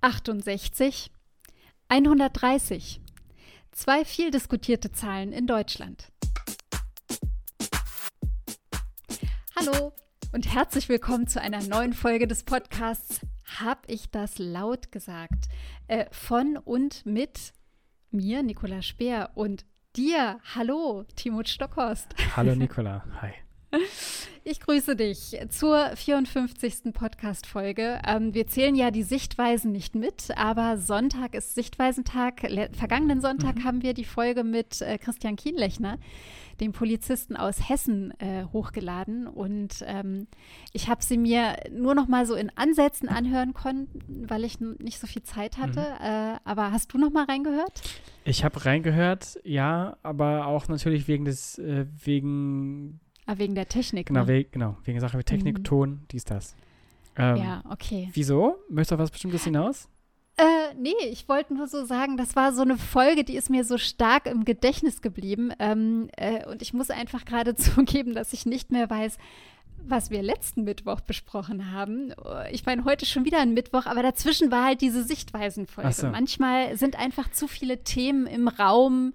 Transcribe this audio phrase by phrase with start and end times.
[0.00, 1.10] 68,
[1.88, 3.00] 130.
[3.72, 6.12] Zwei viel diskutierte Zahlen in Deutschland.
[9.56, 9.92] Hallo
[10.32, 13.20] und herzlich willkommen zu einer neuen Folge des Podcasts
[13.58, 15.48] Hab ich das laut gesagt?
[15.88, 17.52] Äh, von und mit
[18.10, 19.64] mir, Nicola Speer, und
[19.96, 20.38] dir.
[20.54, 22.14] Hallo, Timot Stockhorst.
[22.36, 23.04] Hallo, Nicola.
[23.20, 23.32] Hi.
[24.50, 26.94] Ich grüße dich zur 54.
[26.94, 28.00] Podcast-Folge.
[28.06, 32.48] Ähm, wir zählen ja die Sichtweisen nicht mit, aber Sonntag ist Sichtweisentag.
[32.48, 33.64] Le vergangenen Sonntag mhm.
[33.64, 35.98] haben wir die Folge mit äh, Christian Kienlechner,
[36.62, 39.26] dem Polizisten aus Hessen, äh, hochgeladen.
[39.26, 40.28] Und ähm,
[40.72, 44.98] ich habe sie mir nur noch mal so in Ansätzen anhören können, weil ich nicht
[44.98, 45.80] so viel Zeit hatte.
[45.80, 46.06] Mhm.
[46.06, 47.82] Äh, aber hast du noch mal reingehört?
[48.24, 52.98] Ich habe reingehört, ja, aber auch natürlich wegen des, äh, wegen
[53.28, 54.06] Ah, wegen der Technik.
[54.06, 54.28] Genau, ne?
[54.28, 55.64] we genau wegen Sache wie Technik, mhm.
[55.64, 56.56] Ton, dies, das.
[57.14, 58.08] Ähm, ja, okay.
[58.14, 58.56] Wieso?
[58.70, 59.86] Möchtest du auf was Bestimmtes hinaus?
[60.38, 63.64] Äh, nee, ich wollte nur so sagen, das war so eine Folge, die ist mir
[63.64, 65.52] so stark im Gedächtnis geblieben.
[65.58, 69.18] Ähm, äh, und ich muss einfach gerade zugeben, dass ich nicht mehr weiß,
[69.76, 72.14] was wir letzten Mittwoch besprochen haben.
[72.50, 75.92] Ich meine, heute schon wieder ein Mittwoch, aber dazwischen war halt diese Sichtweisenfolge.
[75.92, 76.08] So.
[76.08, 79.12] Manchmal sind einfach zu viele Themen im Raum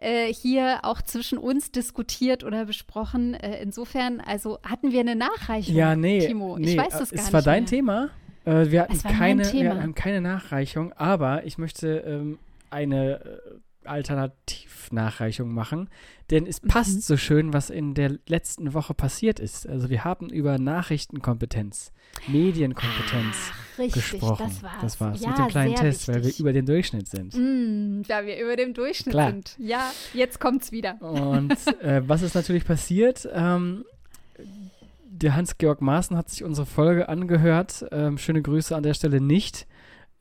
[0.00, 3.34] äh, hier auch zwischen uns diskutiert oder besprochen.
[3.34, 6.58] Äh, insofern, also hatten wir eine Nachreichung, ja, nee, Timo.
[6.58, 7.26] Nee, ich weiß das gar nicht.
[7.26, 7.70] Es war dein mehr.
[7.70, 8.10] Thema.
[8.44, 12.38] Äh, wir, hatten keine, wir hatten keine Nachreichung, aber ich möchte ähm,
[12.70, 13.38] eine äh,
[13.84, 15.88] Alternativnachreichung machen,
[16.30, 17.00] denn es passt mhm.
[17.00, 19.68] so schön, was in der letzten Woche passiert ist.
[19.68, 21.92] Also wir haben über Nachrichtenkompetenz,
[22.28, 24.46] Medienkompetenz Ach, richtig, gesprochen.
[24.48, 24.80] Das war's.
[24.82, 26.14] Das war's ja, mit dem kleinen Test, wichtig.
[26.14, 27.34] weil wir über dem Durchschnitt sind.
[27.34, 29.30] Mm, da wir über dem Durchschnitt Klar.
[29.30, 29.56] sind.
[29.58, 31.00] Ja, jetzt kommt's wieder.
[31.00, 33.28] Und äh, was ist natürlich passiert?
[33.32, 33.84] Ähm,
[35.20, 37.84] der Hans-Georg Maaßen hat sich unsere Folge angehört.
[37.92, 39.66] Ähm, schöne Grüße an der Stelle nicht.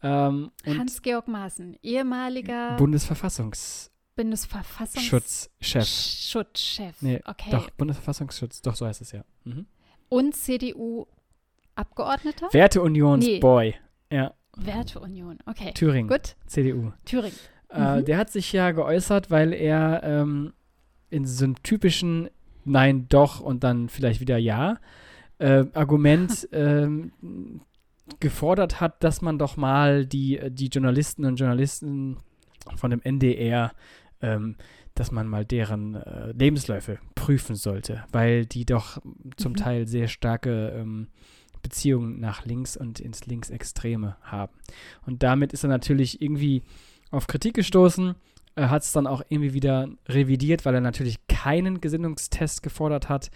[0.02, 5.88] Ähm, Hans-Georg Maaßen, ehemaliger Bundesverfassungs Bundesverfassungsschutzchef.
[5.88, 7.02] Schutzchef.
[7.02, 7.52] Nee, okay.
[7.52, 9.24] Doch, Bundesverfassungsschutz, doch so heißt es ja.
[9.46, 9.66] Mhm.
[10.10, 12.50] Und CDU-Abgeordneter?
[12.52, 13.76] Werteunionsboy.
[14.12, 14.18] Nee.
[14.18, 14.34] Ja.
[14.58, 15.72] Werteunion, okay.
[15.74, 16.10] Thüringen.
[16.10, 16.36] Gut.
[16.48, 16.92] CDU.
[17.06, 17.38] Thüringen.
[17.70, 18.06] Äh, mhm.
[18.06, 20.52] Der hat sich ja geäußert, weil er ähm,
[21.10, 22.30] in so einem typischen
[22.66, 24.80] Nein, doch und dann vielleicht wieder Ja
[25.40, 27.12] äh, Argument ähm,
[28.20, 32.18] gefordert hat, dass man doch mal die, die Journalisten und Journalisten
[32.76, 33.72] von dem NDR,
[34.22, 34.56] ähm,
[34.96, 39.02] dass man mal deren äh, Lebensläufe prüfen sollte, weil die doch
[39.38, 39.56] zum mhm.
[39.56, 41.08] Teil sehr starke ähm,
[41.62, 44.54] Beziehungen nach links und ins Linksextreme haben.
[45.06, 46.64] Und damit ist er natürlich irgendwie
[47.12, 48.16] auf Kritik gestoßen,
[48.56, 53.32] Er hat es dann auch irgendwie wieder revidiert, weil er natürlich keinen Gesinnungstest gefordert hat.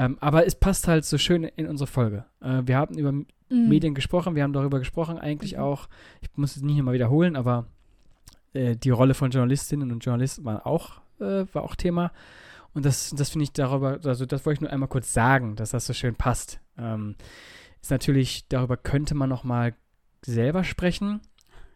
[0.00, 2.24] Ähm, aber es passt halt so schön in unsere Folge.
[2.40, 3.26] Äh, wir haben über mhm.
[3.50, 5.60] Medien gesprochen, wir haben darüber gesprochen, eigentlich mhm.
[5.60, 5.90] auch,
[6.22, 7.66] ich muss es nicht immer wiederholen, aber
[8.54, 12.12] äh, die Rolle von Journalistinnen und Journalisten war auch, äh, war auch Thema.
[12.72, 15.72] Und das, das finde ich darüber, also das wollte ich nur einmal kurz sagen, dass
[15.72, 16.60] das so schön passt.
[16.78, 17.16] Ähm,
[17.82, 19.74] ist natürlich, darüber könnte man noch mal
[20.24, 21.20] selber sprechen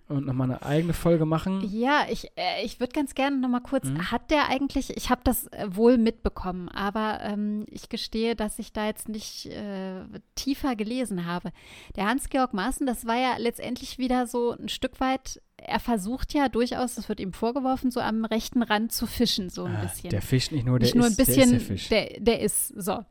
[0.09, 1.63] und nochmal eine eigene Folge machen?
[1.73, 4.11] Ja, ich, äh, ich würde ganz gerne nochmal kurz, mhm.
[4.11, 8.73] hat der eigentlich, ich habe das äh, wohl mitbekommen, aber ähm, ich gestehe, dass ich
[8.73, 10.03] da jetzt nicht äh,
[10.35, 11.53] tiefer gelesen habe.
[11.97, 16.49] Der Hans-Georg Maaßen, das war ja letztendlich wieder so ein Stück weit, er versucht ja
[16.49, 20.11] durchaus, das wird ihm vorgeworfen, so am rechten Rand zu fischen, so ein ah, bisschen.
[20.11, 21.89] Der fischt nicht nur, der nicht nur ein bisschen, der, ist der, Fisch.
[21.89, 23.05] der, der ist so.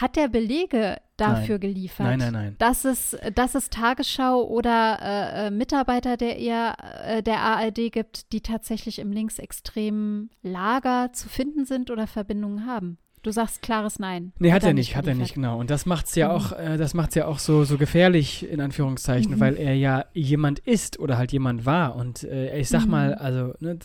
[0.00, 1.60] Hat er Belege dafür nein.
[1.60, 2.06] geliefert?
[2.06, 2.56] Nein, nein, nein.
[2.58, 8.32] Dass es, dass es Tagesschau oder äh, äh Mitarbeiter der, eher, äh, der ARD gibt,
[8.32, 12.98] die tatsächlich im linksextremen Lager zu finden sind oder Verbindungen haben?
[13.22, 14.32] Du sagst klares Nein.
[14.40, 15.60] Nee, hat, hat er nicht, hat er nicht, genau.
[15.60, 16.34] Und das macht's ja mhm.
[16.34, 19.40] auch, äh, das macht's ja auch so, so gefährlich, in Anführungszeichen, mhm.
[19.40, 21.94] weil er ja jemand ist oder halt jemand war.
[21.94, 22.90] Und äh, ich sag mhm.
[22.90, 23.78] mal, also, ne,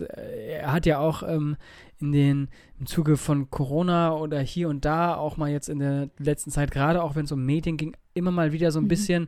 [0.47, 1.55] er hat ja auch ähm,
[1.99, 2.47] in den,
[2.79, 6.71] im Zuge von Corona oder hier und da, auch mal jetzt in der letzten Zeit,
[6.71, 8.89] gerade auch wenn es um Medien ging, immer mal wieder so ein mhm.
[8.89, 9.27] bisschen,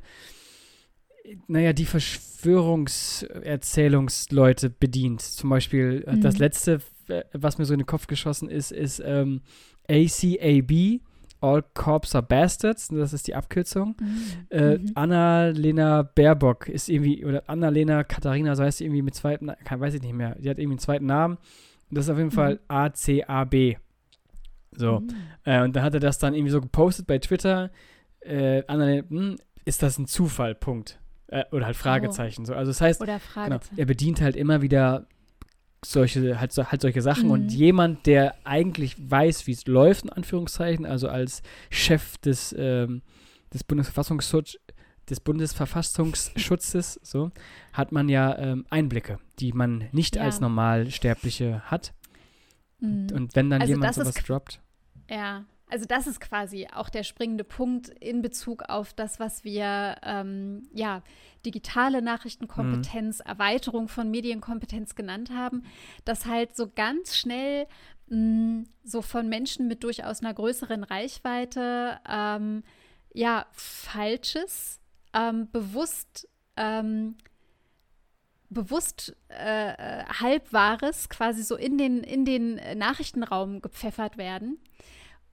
[1.48, 5.22] naja, die Verschwörungserzählungsleute bedient.
[5.22, 6.40] Zum Beispiel äh, das mhm.
[6.40, 6.80] letzte,
[7.34, 9.42] was mir so in den Kopf geschossen ist, ist, ähm,
[9.90, 11.02] ACAB,
[11.42, 13.96] All Corps are Bastards, das ist die Abkürzung.
[14.00, 14.48] Mhm.
[14.50, 14.92] Äh, mhm.
[14.96, 19.94] Anna-Lena Baerbock ist irgendwie, oder Anna-Lena Katharina, so heißt sie irgendwie mit zweiten, kann, weiß
[19.94, 21.38] ich nicht mehr, die hat irgendwie einen zweiten Namen.
[21.92, 22.34] Das ist auf jeden mhm.
[22.34, 23.78] Fall ACAB.
[24.72, 25.00] So.
[25.00, 25.10] Mhm.
[25.46, 27.72] Äh, und dann hat er das dann irgendwie so gepostet bei Twitter.
[28.20, 30.56] Äh, Anna, hm, ist das ein Zufall?
[30.56, 31.00] Punkt.
[31.28, 32.44] Äh, oder halt Fragezeichen.
[32.44, 32.46] Oh.
[32.46, 32.54] So.
[32.54, 35.08] Also das heißt, genau, er bedient halt immer wieder
[35.84, 37.26] solche, halt, halt solche Sachen.
[37.26, 37.32] Mhm.
[37.32, 43.02] Und jemand, der eigentlich weiß, wie es läuft, in Anführungszeichen, also als Chef des, ähm,
[43.54, 44.60] des Bundesverfassungsschutzes,
[45.10, 47.32] des Bundesverfassungsschutzes, so,
[47.74, 50.24] hat man ja ähm, Einblicke, die man nicht Ja.
[50.24, 51.94] als Normalsterbliche hat.
[52.80, 53.08] Mhm.
[53.14, 54.62] Und wenn dann Also jemand sowas droppt.
[55.10, 59.98] Ja, also das ist quasi auch der springende Punkt in Bezug auf das, was wir
[60.04, 61.04] ähm, ja
[61.46, 65.64] digitale Nachrichtenkompetenz, Erweiterung von Medienkompetenz genannt haben,
[66.06, 67.68] dass halt so ganz schnell
[68.08, 72.64] mh, so von Menschen mit durchaus einer größeren Reichweite ähm,
[73.14, 74.82] ja falsches,
[75.14, 76.28] ähm, bewusst
[76.58, 77.16] ähm,
[78.50, 84.58] bewusst äh, äh, Halbwahres quasi so in den, in den Nachrichtenraum gepfeffert werden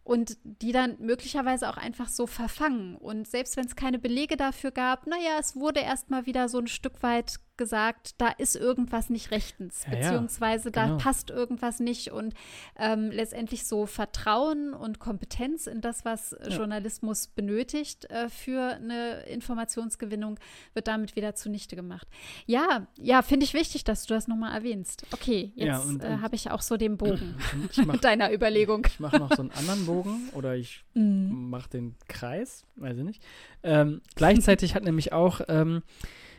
[0.06, 2.94] und die dann möglicherweise auch einfach so verfangen.
[2.94, 6.68] Und selbst wenn es keine Belege dafür gab, naja, es wurde erstmal wieder so ein
[6.68, 10.96] Stück weit gesagt, da ist irgendwas nicht rechtens, Ja, ja, beziehungsweise genau.
[10.96, 12.34] da passt irgendwas nicht und
[12.78, 16.56] ähm, letztendlich so Vertrauen und Kompetenz in das, was äh, Ja.
[16.58, 20.38] Journalismus benötigt äh, für eine Informationsgewinnung,
[20.74, 22.06] wird damit wieder zunichte gemacht.
[22.46, 25.04] Ja, ja, finde ich wichtig, dass du das nochmal erwähnst.
[25.12, 27.36] Okay, Ja, jetzt äh, habe ich auch so den Bogen
[27.86, 28.86] mache deiner Überlegung.
[28.86, 31.50] ich mach noch so einen anderen Bogen oder ich Mhm.
[31.50, 33.22] mache den Kreis, weiß ich nicht.
[33.62, 35.82] Ähm, gleichzeitig hat nämlich auch ähm,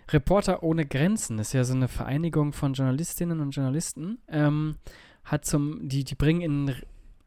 [0.09, 4.75] Reporter ohne Grenzen, das ist ja so eine Vereinigung von Journalistinnen und Journalisten, ähm,
[5.23, 6.75] hat zum, die, die bringen in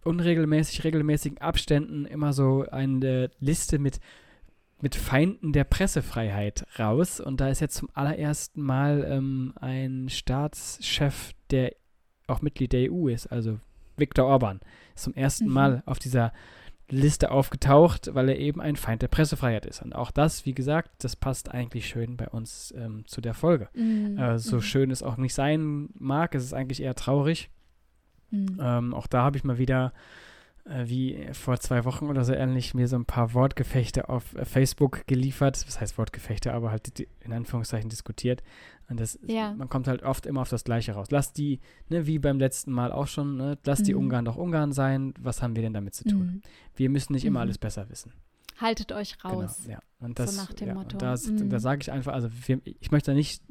[0.04, 4.00] unregelmäßig, regelmäßigen Abständen immer so eine Liste mit,
[4.80, 7.20] mit Feinden der Pressefreiheit raus.
[7.20, 11.74] Und da ist jetzt zum allerersten Mal ähm, ein Staatschef, der
[12.26, 13.58] auch Mitglied der EU ist, also
[13.96, 14.60] Viktor Orban,
[14.94, 15.52] ist zum ersten Mhm.
[15.52, 16.32] Mal auf dieser
[16.90, 19.82] Liste aufgetaucht, weil er eben ein Feind der Pressefreiheit ist.
[19.82, 23.68] Und auch das, wie gesagt, das passt eigentlich schön bei uns ähm, zu der Folge.
[23.74, 24.18] Mhm.
[24.18, 24.62] Äh, so Mhm.
[24.62, 27.50] schön es auch nicht sein mag, es ist eigentlich eher traurig.
[28.30, 28.58] Mhm.
[28.60, 29.92] Ähm, auch da habe ich mal wieder,
[30.64, 34.44] äh, wie vor zwei Wochen oder so ähnlich, mir so ein paar Wortgefechte auf äh,
[34.44, 35.62] Facebook geliefert.
[35.66, 38.42] Was heißt Wortgefechte, aber halt in Anführungszeichen diskutiert.
[38.90, 39.54] Und das, Ja.
[39.54, 41.06] man kommt halt oft immer auf das Gleiche raus.
[41.10, 44.00] Lass die, ne, wie beim letzten Mal auch schon, ne, lass die Mhm.
[44.00, 45.14] Ungarn doch Ungarn sein.
[45.20, 46.26] Was haben wir denn damit zu tun?
[46.26, 46.42] Mhm.
[46.74, 47.42] Wir müssen nicht immer Mhm.
[47.44, 48.12] alles besser wissen.
[48.58, 49.60] Haltet euch raus.
[49.62, 49.80] Genau, ja.
[50.00, 50.94] Und das, nach dem ja, Motto.
[50.94, 51.48] Und da, s- Mhm.
[51.48, 53.42] da sage ich einfach, also wir, ich möchte da nicht,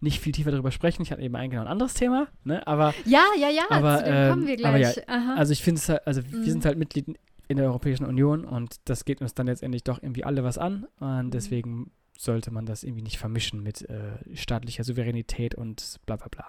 [0.00, 1.02] nicht viel tiefer darüber sprechen.
[1.02, 2.64] Ich hatte eben eigentlich noch ein anderes Thema, ne?
[2.66, 4.96] aber Ja, ja, ja, Aber, zu dem ähm, kommen wir aber gleich.
[4.96, 6.44] ja, also ich finde es halt, also wir Mhm.
[6.44, 7.06] sind halt Mitglied
[7.48, 10.86] in der Europäischen Union und das geht uns dann letztendlich doch irgendwie alle was an
[11.00, 16.28] und deswegen sollte man das irgendwie nicht vermischen mit äh, staatlicher Souveränität und bla bla
[16.28, 16.46] bla.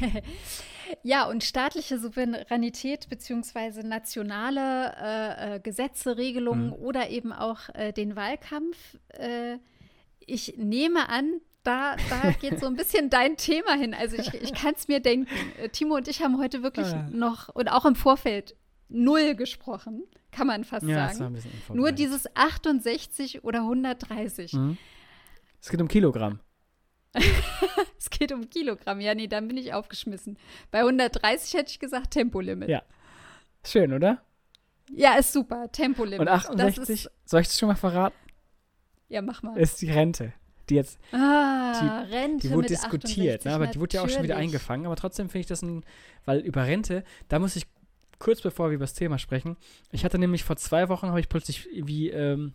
[1.02, 6.72] Ja, und staatliche Souveränität beziehungsweise nationale äh, äh, Gesetze, Regelungen Mhm.
[6.74, 8.76] oder eben auch äh, den Wahlkampf.
[9.08, 9.56] Äh,
[10.20, 13.94] ich nehme an, da, da geht so ein bisschen dein Thema hin.
[13.94, 15.28] Also ich, ich kann es mir denken.
[15.58, 17.08] Äh, Timo und ich haben heute wirklich Ah.
[17.10, 18.54] noch und auch im Vorfeld
[18.94, 21.38] null gesprochen, kann man fast Ja, sagen.
[21.72, 24.52] Nur dieses 68 oder 130.
[24.54, 24.78] Mhm.
[25.60, 26.40] Es geht um Kilogramm.
[27.98, 29.00] Es geht um Kilogramm.
[29.00, 30.36] Ja, nee, dann bin ich aufgeschmissen.
[30.70, 32.68] Bei 130 hätte ich gesagt Tempolimit.
[32.68, 32.82] Ja.
[33.64, 34.22] Schön, oder?
[34.92, 35.72] Ja, ist super.
[35.72, 36.20] Tempolimit.
[36.20, 38.14] Und Das 68, ist, soll ich das schon mal verraten?
[39.08, 39.56] ja, mach mal.
[39.56, 40.32] Ist die Rente.
[40.68, 43.54] Die jetzt ah, Rente Die wurde diskutiert, 68, ne?
[43.54, 44.54] aber die wurde ja auch schon wieder natürlich.
[44.54, 44.86] eingefangen.
[44.86, 45.84] Aber trotzdem finde ich das ein,
[46.24, 47.66] weil über Rente, da muss ich
[48.18, 49.56] kurz bevor wir über das Thema sprechen,
[49.92, 52.52] ich hatte nämlich vor zwei Wochen, habe ich plötzlich irgendwie ähm,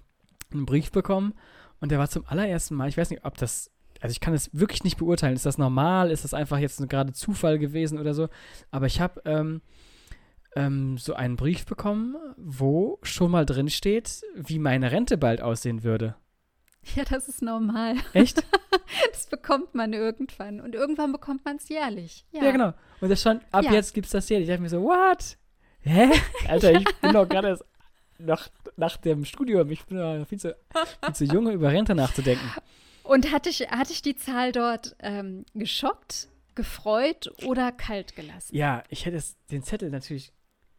[0.51, 1.33] einen Brief bekommen
[1.79, 3.71] und der war zum allerersten Mal, ich weiß nicht, ob das,
[4.01, 7.13] also ich kann es wirklich nicht beurteilen, ist das normal, ist das einfach jetzt gerade
[7.13, 8.29] Zufall gewesen oder so,
[8.71, 9.61] aber ich habe ähm,
[10.55, 15.83] ähm, so einen Brief bekommen, wo schon mal drin steht, wie meine Rente bald aussehen
[15.83, 16.15] würde.
[16.95, 17.95] Ja, das ist normal.
[18.13, 18.43] Echt?
[19.11, 20.59] Das bekommt man irgendwann.
[20.59, 22.25] Und irgendwann bekommt man es jährlich.
[22.31, 22.73] Ja, Ja, genau.
[23.01, 23.73] Und das schon, ab Ja.
[23.73, 24.39] jetzt gibt's das hier.
[24.39, 25.37] Ich dachte mir so, what?
[25.81, 26.09] Hä?
[26.47, 27.65] Alter, ich bin doch gerade erst
[28.17, 29.69] nach, nach dem Studium.
[29.71, 30.55] Ich bin doch viel zu,
[31.05, 32.49] viel zu jung, über Rente nachzudenken.
[33.03, 38.55] Und hatte ich, hatte ich die Zahl dort ähm, geschockt, gefreut oder kalt gelassen?
[38.55, 40.31] Ja, ich hätte es, den Zettel natürlich,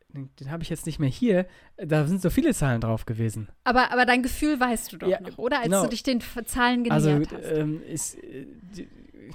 [0.09, 1.47] den, den habe ich jetzt nicht mehr hier.
[1.77, 3.49] Da sind so viele Zahlen drauf gewesen.
[3.65, 5.57] Aber, aber dein Gefühl weißt du doch Ja, noch, oder?
[5.59, 5.83] Als genau.
[5.85, 7.53] du dich den Zahlen genähert Also, hast.
[7.53, 8.89] ähm, ist, äh, die,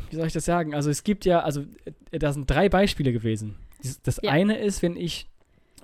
[0.10, 0.74] wie soll ich das sagen?
[0.76, 1.66] Also, es gibt ja, also,
[2.12, 3.58] äh, da sind drei Beispiele gewesen.
[3.84, 4.32] Dies- Das Ja.
[4.32, 5.28] eine ist, wenn ich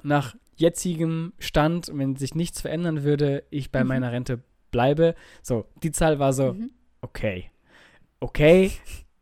[0.03, 3.87] nach jetzigem Stand, wenn sich nichts verändern würde, ich bei Mhm.
[3.87, 4.39] meiner Rente
[4.71, 5.15] bleibe.
[5.41, 6.71] So, die Zahl war so, Mhm.
[7.01, 7.49] okay.
[8.19, 8.71] Okay,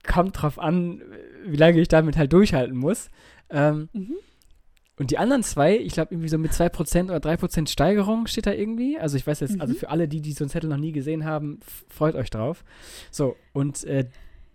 [0.05, 1.01] kommt drauf an,
[1.45, 3.09] wie lange ich damit halt durchhalten muss.
[3.49, 4.15] Ähm, Mhm.
[4.97, 8.51] und die anderen zwei, ich glaube irgendwie so mit 2% oder 3% Steigerung steht da
[8.51, 8.99] irgendwie.
[8.99, 9.77] Also ich weiß jetzt, also Mhm.
[9.77, 11.59] für alle, die, die so einen Zettel noch nie gesehen haben,
[11.89, 12.65] freut euch drauf.
[13.11, 14.09] So, und äh,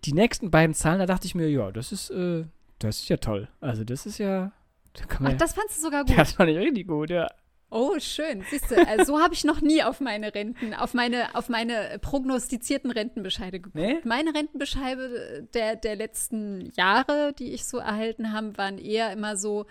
[0.05, 2.43] die nächsten beiden Zahlen, da dachte ich mir, ja, das ist, äh,
[2.77, 3.47] das ist ja toll.
[3.59, 4.51] Also das ist ja,
[4.99, 6.17] da Ach, ja, das fandst du sogar gut.
[6.17, 7.27] das fand ich richtig gut, ja.
[7.71, 8.43] Oh, schön.
[8.49, 11.97] Siehst du, also so habe ich noch nie auf meine Renten, auf meine, auf meine
[11.99, 13.75] prognostizierten Rentenbescheide geguckt.
[13.75, 13.99] Nee?
[14.05, 19.65] Meine Rentenbescheide der, der letzten Jahre, die ich so erhalten habe, waren eher immer so,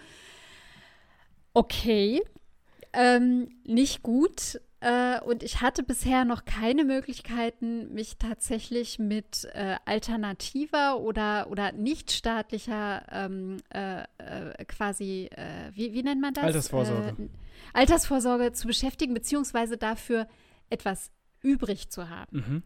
[1.55, 2.23] okay,
[2.93, 4.61] ähm, nicht gut.
[4.85, 11.73] Äh, und ich hatte bisher noch keine Möglichkeiten, mich tatsächlich mit äh, alternativer oder, oder
[11.73, 16.45] nichtstaatlicher ähm, äh, äh quasi, äh, wie, wie nennt man das?
[16.45, 17.31] Altersvorsorge.
[17.73, 20.29] Altersvorsorge zu beschäftigen, beziehungsweise dafür
[20.69, 21.11] etwas
[21.41, 22.37] übrig zu haben.
[22.37, 22.63] Mhm.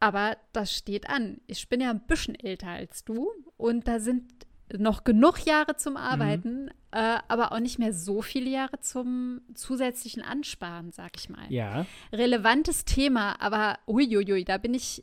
[0.00, 1.40] Aber das steht an.
[1.46, 4.32] Ich bin ja ein bisschen älter als du und da sind
[4.78, 6.70] noch genug Jahre zum Arbeiten, mhm.
[6.92, 11.46] äh, aber auch nicht mehr so viele Jahre zum zusätzlichen Ansparen, sag ich mal.
[11.48, 11.86] Ja.
[12.12, 15.02] Relevantes Thema, aber uiuiui, da bin ich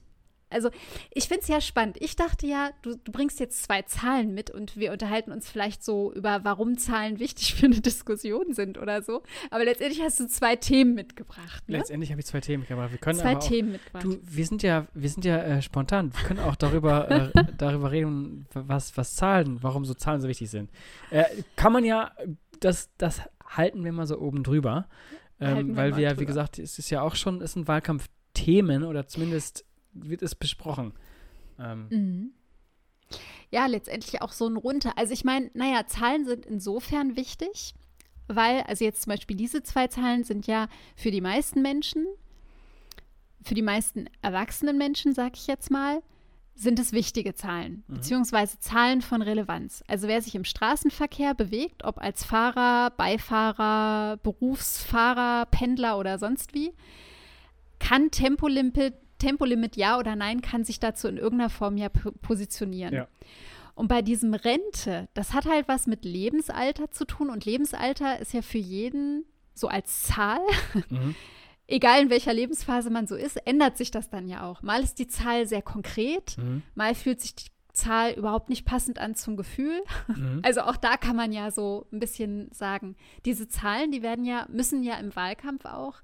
[0.52, 0.70] also
[1.12, 1.98] ich finde es ja spannend.
[2.00, 5.84] Ich dachte ja, du, du, bringst jetzt zwei Zahlen mit und wir unterhalten uns vielleicht
[5.84, 9.24] so über, warum Zahlen wichtig für eine Diskussion sind oder so.
[9.50, 11.68] Aber letztendlich hast du zwei Themen mitgebracht.
[11.68, 11.78] Ne?
[11.78, 12.92] Letztendlich habe ich zwei Themen mitgebracht.
[12.92, 14.04] Wir können zwei auch, Themen mitgebracht.
[14.04, 16.14] Du, wir sind ja, wir sind ja äh, spontan.
[16.14, 20.50] Wir können auch darüber, äh, darüber reden, was, was Zahlen, warum so Zahlen so wichtig
[20.50, 20.70] sind.
[21.10, 22.12] Äh, kann man ja,
[22.60, 24.88] das, das halten wir mal so oben drüber.
[25.42, 29.08] Ähm, weil wir ja, wie gesagt, es ist ja auch schon, es sind Wahlkampfthemen oder
[29.08, 30.94] zumindest wird es besprochen.
[31.60, 31.88] Ähm.
[31.90, 32.34] Mhm.
[33.50, 34.98] Ja, letztendlich auch so ein runter.
[34.98, 37.74] Also ich meine, naja, Zahlen sind insofern wichtig,
[38.28, 42.06] weil, also jetzt zum Beispiel diese zwei Zahlen sind ja für die meisten Menschen,
[43.44, 46.02] für die meisten erwachsenen Menschen, sag ich jetzt mal,
[46.56, 47.96] sind es wichtige Zahlen, mhm.
[47.96, 49.84] beziehungsweise Zahlen von Relevanz.
[49.88, 56.72] Also wer sich im Straßenverkehr bewegt, ob als Fahrer, Beifahrer, Berufsfahrer, Pendler oder sonst wie,
[57.80, 61.90] kann Tempolimit Tempolimit ja oder nein kann sich dazu in irgendeiner Form ja
[62.22, 62.94] positionieren.
[62.94, 63.08] Ja.
[63.76, 68.34] Und bei diesem Rente, das hat halt was mit Lebensalter zu tun und Lebensalter ist
[68.34, 70.42] ja für jeden so als Zahl.
[70.90, 71.16] Mhm.
[71.68, 74.62] Egal in welcher Lebensphase man so ist, ändert sich das dann ja auch.
[74.62, 76.64] Mal ist die Zahl sehr konkret, mhm.
[76.76, 79.82] mal fühlt sich die Zahl überhaupt nicht passend an zum Gefühl.
[80.08, 80.42] Mhm.
[80.44, 84.48] Also auch da kann man ja so ein bisschen sagen, diese Zahlen, die werden ja,
[84.50, 86.02] müssen ja im Wahlkampf auch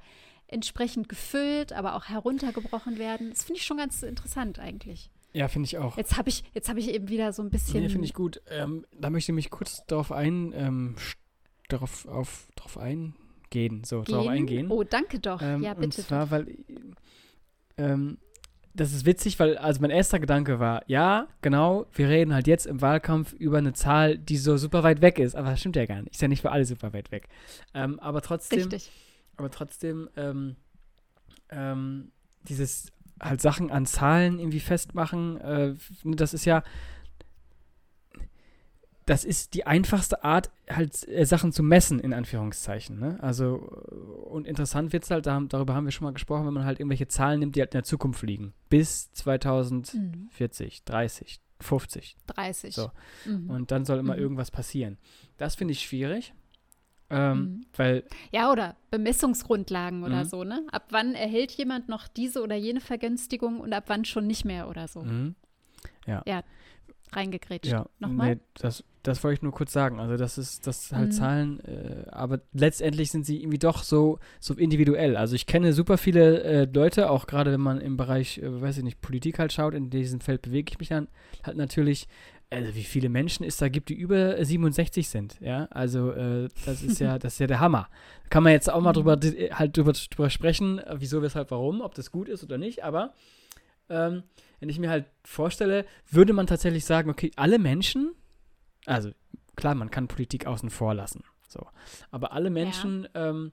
[0.48, 3.30] entsprechend gefüllt, aber auch heruntergebrochen werden.
[3.30, 5.10] Das finde ich schon ganz interessant eigentlich.
[5.34, 5.98] Ja, finde ich auch.
[5.98, 7.84] Jetzt habe ich, hab ich eben wieder so ein bisschen.
[7.84, 8.42] Nee, finde ich gut.
[8.50, 10.96] Ähm, da möchte ich mich kurz darauf ein, ähm,
[11.68, 13.84] darauf, auf, darauf eingehen.
[13.84, 14.14] So, Gehen?
[14.14, 14.72] darauf eingehen.
[14.72, 15.42] Oh, danke doch.
[15.42, 15.86] Ähm, ja, bitte.
[15.86, 16.32] Und zwar, doch.
[16.32, 16.58] weil
[17.78, 18.18] ähm,
[18.74, 22.66] das ist witzig, weil also mein erster Gedanke war, ja, genau, wir reden halt jetzt
[22.66, 25.36] im Wahlkampf über eine Zahl, die so super weit weg ist.
[25.36, 26.14] Aber das stimmt ja gar nicht.
[26.14, 27.28] Ist ja nicht für alle super weit weg.
[27.74, 28.60] Ähm, aber trotzdem.
[28.60, 28.92] Richtig
[29.38, 30.56] aber trotzdem ähm,
[31.50, 32.12] ähm,
[32.44, 36.64] dieses halt Sachen an Zahlen irgendwie festmachen, äh, das ist ja,
[39.06, 43.00] das ist die einfachste Art, halt äh, Sachen zu messen, in Anführungszeichen.
[43.00, 43.18] Ne?
[43.22, 46.66] Also, und interessant wird es halt, da, darüber haben wir schon mal gesprochen, wenn man
[46.66, 48.54] halt irgendwelche Zahlen nimmt, die halt in der Zukunft liegen.
[48.70, 50.86] Bis 2040, mhm.
[50.86, 52.18] 30, 50.
[52.28, 52.76] 30.
[52.76, 52.92] So.
[53.26, 53.50] Mhm.
[53.50, 54.22] Und dann soll immer mhm.
[54.22, 54.98] irgendwas passieren.
[55.38, 56.34] Das finde ich schwierig.
[57.10, 57.62] Ähm, mhm.
[57.76, 60.28] Weil ja, oder Bemessungsgrundlagen oder mhm.
[60.28, 60.66] so, ne?
[60.72, 64.70] Ab wann erhält jemand noch diese oder jene Vergünstigung und ab wann schon nicht mehr
[64.70, 65.02] oder so?
[65.02, 65.36] Mhm.
[66.06, 66.22] Ja.
[66.26, 66.44] Ja,
[67.14, 67.72] reingegrätscht.
[67.72, 68.36] Ja, Nochmal?
[68.36, 70.00] Nee, das, das wollte ich nur kurz sagen.
[70.00, 71.12] Also, das ist, das halt mhm.
[71.12, 75.16] Zahlen, äh, aber letztendlich sind sie irgendwie doch so, so individuell.
[75.16, 78.80] Also, ich kenne super viele äh, Leute, auch gerade wenn man im Bereich, äh, weiß
[78.80, 81.08] ich nicht, Politik halt schaut, in diesem Feld bewege ich mich dann
[81.44, 82.08] halt natürlich
[82.50, 86.82] also wie viele Menschen es da gibt, die über 67 sind, ja, also äh, das
[86.82, 87.90] ist ja, das ist ja der Hammer.
[88.30, 89.52] Kann man jetzt auch mal drüber, mhm.
[89.52, 93.14] halt drüber, drüber sprechen, wieso, weshalb, warum, ob das gut ist oder nicht, aber
[93.90, 94.24] ähm,
[94.60, 98.14] wenn ich mir halt vorstelle, würde man tatsächlich sagen, okay, alle Menschen,
[98.86, 99.12] also
[99.56, 101.68] klar, man kann Politik außen vor lassen, so,
[102.12, 103.30] aber alle Menschen ja.
[103.30, 103.52] ähm,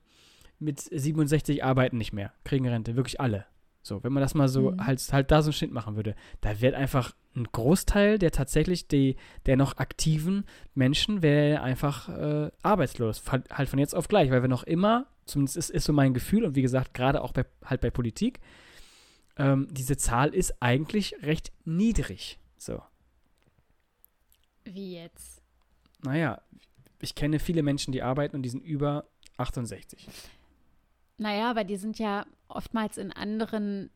[0.59, 3.45] mit 67 arbeiten nicht mehr, kriegen Rente, wirklich alle.
[3.81, 4.85] So, wenn man das mal so mhm.
[4.85, 8.87] halt, halt da so einen Schnitt machen würde, da wird einfach ein Großteil der tatsächlich
[8.87, 9.15] die,
[9.45, 13.23] der noch aktiven Menschen wäre einfach äh, arbeitslos.
[13.27, 16.45] Halt von jetzt auf gleich, weil wir noch immer, zumindest ist, ist so mein Gefühl,
[16.45, 18.39] und wie gesagt, gerade auch bei, halt bei Politik,
[19.37, 22.39] ähm, diese Zahl ist eigentlich recht niedrig.
[22.57, 22.81] So.
[24.63, 25.41] Wie jetzt?
[26.03, 26.41] Naja,
[27.01, 29.05] ich kenne viele Menschen, die arbeiten und die sind über
[29.37, 30.07] 68.
[31.17, 33.89] Naja, aber die sind ja oftmals in anderen,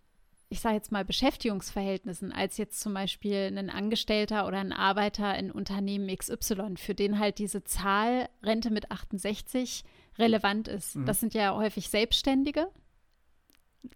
[0.50, 5.51] ich sage jetzt mal, Beschäftigungsverhältnissen, als jetzt zum Beispiel ein Angestellter oder ein Arbeiter in
[5.51, 9.84] Unternehmen XY, für den halt diese Zahl Rente mit 68
[10.18, 10.96] relevant ist.
[10.96, 11.06] Mhm.
[11.06, 12.68] Das sind ja häufig Selbstständige.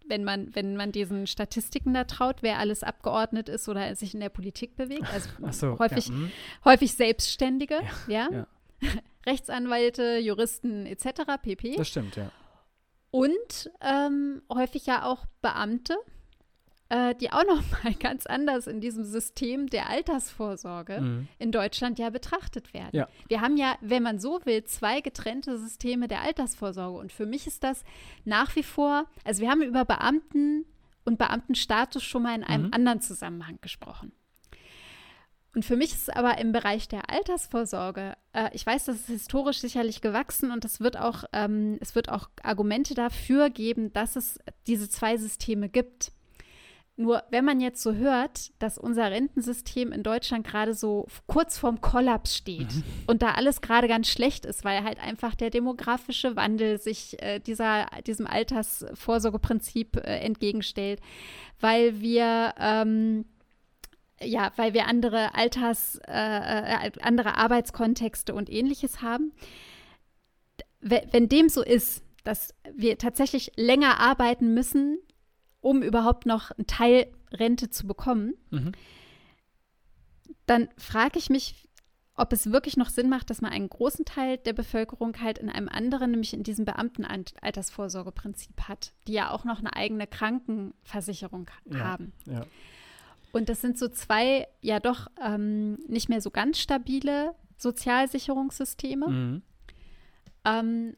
[0.05, 4.21] Wenn man, wenn man diesen Statistiken da traut, wer alles abgeordnet ist oder sich in
[4.21, 5.11] der Politik bewegt.
[5.11, 6.31] Also so, häufig, ja, mhm.
[6.63, 8.29] häufig Selbstständige, ja.
[8.29, 8.47] ja.
[8.81, 8.89] ja.
[9.25, 11.23] Rechtsanwälte, Juristen etc.
[11.41, 11.75] pp.
[11.77, 12.31] Das stimmt, ja.
[13.11, 15.97] Und ähm, häufig ja auch Beamte,
[16.93, 21.27] äh, die auch noch mal ganz anders in diesem System der Altersvorsorge Mhm.
[21.39, 22.91] in Deutschland ja betrachtet werden.
[22.93, 23.07] Ja.
[23.27, 26.97] Wir haben ja, wenn man so will, zwei getrennte Systeme der Altersvorsorge.
[26.99, 27.83] Und für mich ist das
[28.25, 30.65] nach wie vor, also wir haben über Beamten
[31.05, 32.73] und Beamtenstatus schon mal in einem Mhm.
[32.73, 34.11] anderen Zusammenhang gesprochen.
[35.55, 39.07] Und für mich ist es aber im Bereich der Altersvorsorge, äh, ich weiß, das ist
[39.07, 44.15] historisch sicherlich gewachsen und es wird auch, ähm, es wird auch Argumente dafür geben, dass
[44.15, 46.11] es diese zwei Systeme gibt.
[46.95, 51.81] Nur wenn man jetzt so hört, dass unser Rentensystem in Deutschland gerade so kurz vorm
[51.81, 52.67] Kollaps steht
[53.07, 57.39] und da alles gerade ganz schlecht ist, weil halt einfach der demografische Wandel sich äh,
[57.39, 60.99] dieser, diesem Altersvorsorgeprinzip äh, entgegenstellt,
[61.59, 63.25] weil wir ähm,
[64.21, 66.11] ja, weil wir andere Alters, äh,
[66.87, 69.33] äh, andere Arbeitskontexte und ähnliches haben.
[70.79, 74.99] We- Wenn dem so ist, dass wir tatsächlich länger arbeiten müssen,
[75.63, 78.73] um überhaupt noch einen Teil Rente zu bekommen, Mhm.
[80.45, 81.67] dann frage ich mich,
[82.15, 85.49] ob es wirklich noch Sinn macht, dass man einen großen Teil der Bevölkerung halt in
[85.49, 91.79] einem anderen, nämlich in diesem Beamtenaltersvorsorgeprinzip hat, die ja auch noch eine eigene Krankenversicherung Ja.
[91.79, 92.13] haben.
[92.25, 92.45] Ja.
[93.31, 99.07] Und das sind so zwei, ja doch ähm, nicht mehr so ganz stabile Sozialsicherungssysteme.
[99.07, 99.41] Mhm.
[100.45, 100.95] Ähm,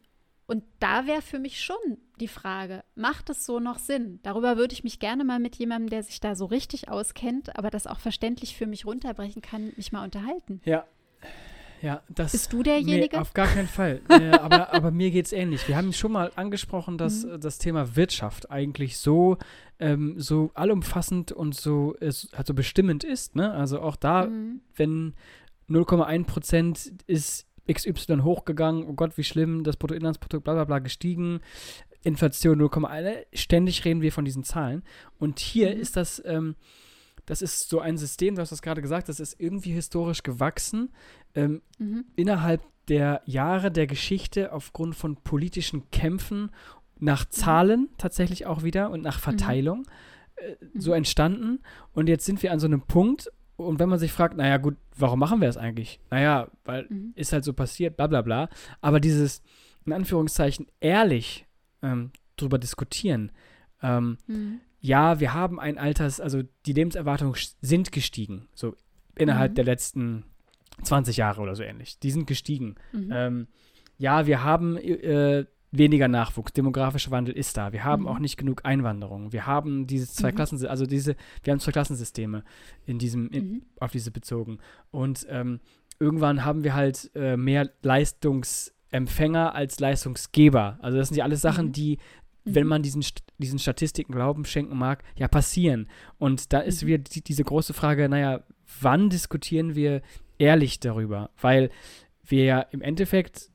[0.48, 1.78] und da wäre für mich schon
[2.18, 4.20] die Frage, macht es so noch Sinn?
[4.24, 7.70] Darüber würde ich mich gerne mal mit jemandem, der sich da so richtig auskennt, aber
[7.70, 10.62] das auch verständlich für mich runterbrechen kann, mich mal unterhalten.
[10.66, 10.86] Ja.
[11.82, 12.32] Ja, das.
[12.32, 13.16] Bist du derjenige?
[13.16, 14.02] Nee, auf gar keinen Fall.
[14.10, 15.68] äh, aber, aber mir geht es ähnlich.
[15.68, 17.32] Wir haben schon mal angesprochen, dass Mhm.
[17.34, 19.38] äh, das Thema Wirtschaft eigentlich so,
[19.80, 23.36] ähm, so allumfassend und so, es, halt so bestimmend ist.
[23.36, 23.52] Ne?
[23.52, 24.62] Also auch da, Mhm.
[24.76, 25.14] wenn
[25.70, 31.42] 0,1 Prozent ist XY hochgegangen, oh Gott, wie schlimm, das Bruttoinlandsprodukt, bla bla bla gestiegen,
[32.06, 34.84] Inflation 0,1, ständig reden wir von diesen Zahlen.
[35.20, 35.82] Und hier Mhm.
[35.82, 36.56] ist das, ähm,
[37.26, 40.94] das ist so ein System, du hast das gerade gesagt, das ist irgendwie historisch gewachsen.
[41.34, 42.06] Ähm, Mhm.
[42.16, 46.50] innerhalb der Jahre der Geschichte aufgrund von politischen Kämpfen Mhm.
[47.00, 49.86] nach Zahlen tatsächlich auch wieder und nach Verteilung
[50.38, 50.98] äh, so Mhm.
[50.98, 51.60] entstanden.
[51.94, 54.76] Und jetzt sind wir an so einem Punkt, und wenn man sich fragt, naja gut,
[54.98, 56.00] warum machen wir das eigentlich?
[56.12, 57.14] Naja, weil Mhm.
[57.16, 58.50] ist halt so passiert, bla bla bla.
[58.82, 59.42] Aber dieses,
[59.86, 61.46] in Anführungszeichen, ehrlich
[61.82, 63.32] ähm, drüber diskutieren,
[63.82, 64.60] ähm, Mhm.
[64.82, 68.76] ja, wir haben ein Alters, also die Lebenserwartungen sind gestiegen, so
[69.16, 69.56] innerhalb Mhm.
[69.56, 70.24] der letzten
[70.84, 72.00] 20 Jahre oder so ähnlich.
[72.00, 72.76] Die sind gestiegen.
[72.92, 73.10] Mhm.
[73.12, 73.48] Ähm,
[73.98, 77.72] ja, wir haben äh, weniger Nachwuchs, demografischer Wandel ist da.
[77.74, 78.08] Wir haben Mhm.
[78.10, 79.32] auch nicht genug Einwanderung.
[79.34, 80.36] Wir haben dieses zwei Mhm.
[80.36, 82.44] Klassen, also diese, wir haben zwei Klassensysteme
[82.86, 83.62] in diesem, in, Mhm.
[83.80, 84.60] auf diese bezogen.
[84.92, 85.60] Und ähm,
[86.00, 87.70] irgendwann haben wir halt äh, mehr
[89.00, 90.78] Leistungsempfänger als Leistungsgeber.
[90.82, 91.72] Also das sind ja alles Sachen, Mhm.
[91.74, 91.98] die,
[92.44, 92.70] wenn Mhm.
[92.70, 93.04] man diesen,
[93.38, 95.88] diesen Statistiken Glauben schenken mag, ja passieren.
[96.18, 96.88] Und da ist Mhm.
[96.88, 98.44] wieder die, diese große Frage, naja,
[98.82, 100.02] wann diskutieren wir
[100.38, 101.30] ehrlich darüber?
[101.42, 101.70] Weil
[102.24, 103.50] wir ja im Endeffekt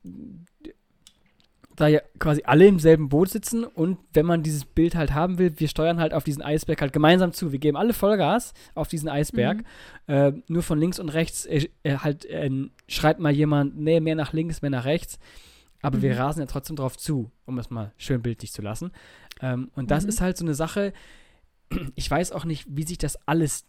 [1.80, 5.38] da ja quasi alle im selben Boot sitzen und wenn man dieses Bild halt haben
[5.38, 7.52] will, wir steuern halt auf diesen Eisberg halt gemeinsam zu.
[7.52, 9.58] Wir geben alle Vollgas auf diesen Eisberg.
[9.58, 10.14] Mhm.
[10.14, 12.50] Äh, nur von links und rechts äh, äh, halt äh,
[12.88, 15.18] schreit mal jemand, nee, mehr nach links, mehr nach rechts.
[15.82, 16.18] Aber wir Mhm.
[16.18, 18.92] rasen ja trotzdem drauf zu, um es mal schön bildlich zu lassen.
[19.40, 20.08] Ähm, und das Mhm.
[20.10, 20.92] ist halt so eine Sache,
[21.94, 23.64] ich weiß auch nicht, wie sich das alles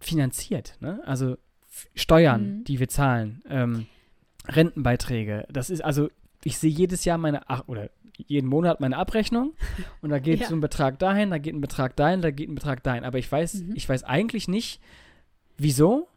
[0.00, 0.76] finanziert.
[0.80, 1.00] Ne?
[1.06, 1.38] Also
[1.94, 2.64] Steuern, Mhm.
[2.64, 3.86] die wir zahlen, ähm,
[4.46, 5.46] Rentenbeiträge.
[5.50, 6.08] Das ist also,
[6.44, 9.54] ich sehe jedes Jahr meine, Ach oder jeden Monat meine Abrechnung
[10.02, 10.46] und da geht Ja.
[10.48, 13.04] so ein Betrag dahin, da geht ein Betrag dahin, da geht ein Betrag dahin.
[13.04, 13.72] Aber ich weiß, Mhm.
[13.74, 14.80] ich weiß eigentlich nicht,
[15.56, 16.08] wieso.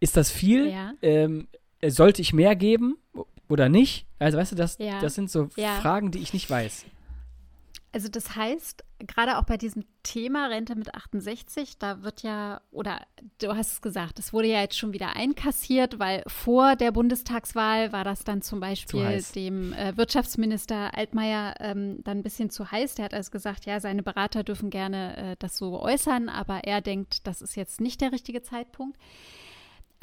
[0.00, 0.68] Ist das viel?
[0.70, 0.92] Ja.
[1.02, 1.46] Ähm,
[1.80, 2.96] äh, sollte ich mehr geben
[3.48, 4.06] oder nicht?
[4.18, 5.00] Also weißt du, das, Ja.
[5.00, 5.48] das sind so.
[5.80, 6.84] Fragen, die ich nicht weiß.
[7.94, 13.00] Also das heißt, gerade auch bei diesem Thema Rente mit 68, da wird ja, oder
[13.40, 17.92] du hast es gesagt, es wurde ja jetzt schon wieder einkassiert, weil vor der Bundestagswahl
[17.92, 22.96] war das dann zum Beispiel dem äh, Wirtschaftsminister Altmaier ähm, dann ein bisschen zu heiß.
[22.96, 26.80] Der hat also gesagt, ja, seine Berater dürfen gerne äh, das so äußern, aber er
[26.80, 28.98] denkt, das ist jetzt nicht der richtige Zeitpunkt.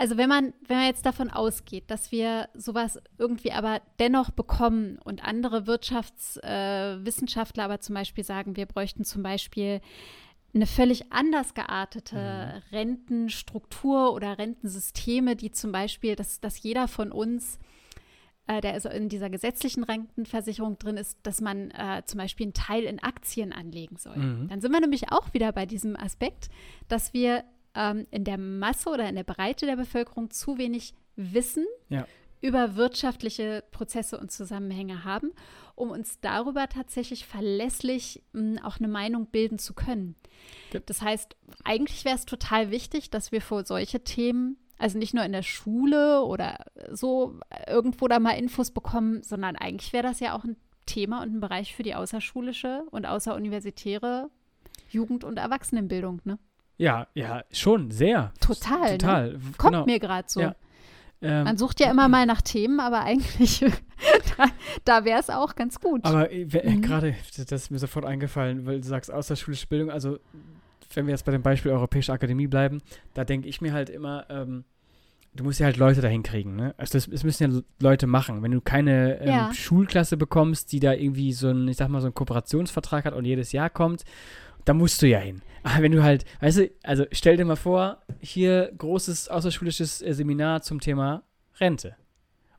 [0.02, 4.98] Also wenn man, wenn man jetzt davon ausgeht, dass wir sowas irgendwie aber dennoch bekommen
[5.04, 9.80] und andere Wirtschaftswissenschaftler äh, aber zum Beispiel sagen, wir bräuchten zum Beispiel
[10.56, 17.60] eine völlig anders geartete Rentenstruktur oder Rentensysteme, die zum Beispiel, dass, dass jeder von uns,
[18.48, 22.56] äh, der also in dieser gesetzlichen Rentenversicherung drin ist, dass man äh, zum Beispiel einen
[22.56, 24.18] Teil in Aktien anlegen soll.
[24.18, 24.48] Mhm.
[24.50, 26.50] Dann sind wir nämlich auch wieder bei diesem Aspekt,
[26.88, 27.44] dass wir
[27.76, 32.06] ähm, in der Masse oder in der Breite der Bevölkerung zu wenig wissen Ja.
[32.42, 35.32] über wirtschaftliche Prozesse und Zusammenhänge haben,
[35.76, 40.16] um uns darüber tatsächlich verlässlich mh, hm, auch eine Meinung bilden zu können.
[40.86, 45.24] Das heißt, eigentlich wäre es total wichtig, dass wir vor solche Themen, also nicht nur
[45.24, 50.36] in der Schule oder so irgendwo da mal Infos bekommen, sondern eigentlich wäre das ja
[50.36, 50.56] auch ein
[50.86, 54.30] Thema und ein Bereich für die außerschulische und außeruniversitäre
[54.90, 56.38] Jugend- und Erwachsenenbildung, ne?
[56.82, 58.34] Ja, ja, schon, sehr.
[58.40, 58.94] Total.
[58.94, 58.98] Ne?
[58.98, 59.34] Total.
[59.34, 59.40] Ne?
[59.60, 59.86] Kommt genau.
[59.86, 60.42] mir gerade so.
[60.42, 60.56] Ja.
[61.22, 63.60] Ähm, Man sucht ja immer mal nach Themen, aber eigentlich,
[64.38, 64.46] da,
[64.84, 66.04] da wäre es auch ganz gut.
[66.04, 66.82] Aber äh, mhm.
[66.82, 70.18] gerade, das ist mir sofort eingefallen, weil du sagst außerschulische Bildung, also
[70.96, 72.82] wenn wir jetzt bei dem Beispiel Europäische Akademie bleiben,
[73.14, 74.64] da denke ich mir halt immer, ähm,
[75.36, 76.74] du musst ja halt Leute dahin kriegen, ne?
[76.78, 78.42] Also das, das müssen ja Leute machen.
[78.42, 79.54] Wenn du keine ähm, ja.
[79.54, 83.26] Schulklasse bekommst, die da irgendwie so ein, ich sag mal, so einen Kooperationsvertrag hat und
[83.26, 84.04] jedes Jahr kommt,
[84.66, 85.44] da musst du ja hin.
[85.64, 90.14] Aber wenn du halt, weißt du, also stell dir mal vor, hier großes außerschulisches äh,
[90.14, 91.24] Seminar zum Thema
[91.60, 91.96] Rente.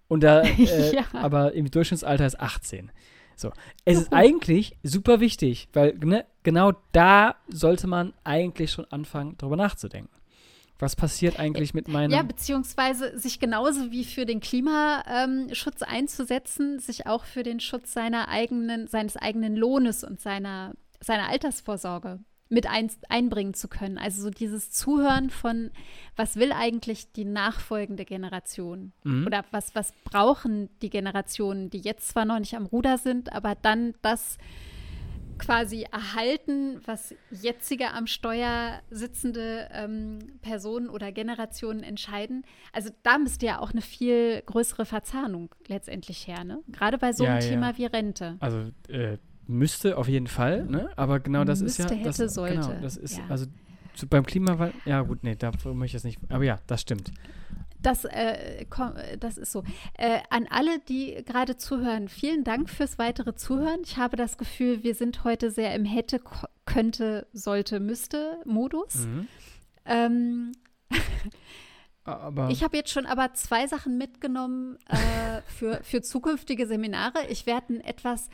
[0.08, 1.04] Und da, äh, ja.
[1.12, 2.90] aber im Durchschnittsalter ist 18.
[3.34, 3.50] So.
[3.84, 9.56] Es ist eigentlich super wichtig, weil ne, genau da sollte man eigentlich schon anfangen, darüber
[9.56, 10.10] nachzudenken.
[10.78, 12.10] Was passiert eigentlich mit meinem.
[12.10, 17.92] Ja, beziehungsweise sich genauso wie für den Klimaschutz ähm, einzusetzen, sich auch für den Schutz
[17.92, 22.18] seiner eigenen, seines eigenen Lohnes und seiner, seiner Altersvorsorge
[22.52, 23.96] mit ein, einbringen zu können.
[23.96, 25.70] Also so dieses Zuhören von,
[26.16, 28.92] was will eigentlich die nachfolgende Generation?
[29.04, 29.26] Mhm.
[29.26, 33.54] Oder was, was brauchen die Generationen, die jetzt zwar noch nicht am Ruder sind, aber
[33.54, 34.36] dann das
[35.38, 42.44] quasi erhalten, was jetzige am Steuer sitzende ähm, Personen oder Generationen entscheiden.
[42.72, 46.60] Also da müsste ja auch eine viel größere Verzahnung letztendlich her, ne?
[46.70, 48.36] Gerade bei so einem ja, Thema wie Rente.
[48.40, 50.90] Also äh, müsste auf jeden Fall, ne?
[50.96, 51.96] Aber genau das müsste, ist ja.
[51.96, 52.54] Hätte, das, sollte.
[52.54, 53.24] Genau, das ist, ja.
[53.28, 53.46] also
[53.94, 56.18] zu, beim Klimawandel, ja gut, nee, da möchte ich jetzt nicht.
[56.28, 57.12] Aber ja, das stimmt.
[57.82, 58.64] Das, äh,
[59.18, 59.64] das ist so.
[59.98, 63.80] Äh, an alle, die gerade zuhören, vielen Dank fürs weitere Zuhören.
[63.84, 66.20] Ich habe das Gefühl, wir sind heute sehr im hätte,
[66.64, 69.06] könnte, sollte, müsste Modus.
[69.06, 69.28] Mhm.
[69.84, 70.52] Ähm,
[72.04, 77.26] aber ich habe jetzt schon aber zwei Sachen mitgenommen äh, für, für zukünftige Seminare.
[77.28, 78.28] Ich werde einen etwas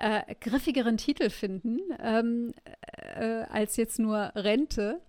[0.00, 2.52] äh, griffigeren Titel finden ähm,
[3.16, 5.00] äh, als jetzt nur Rente.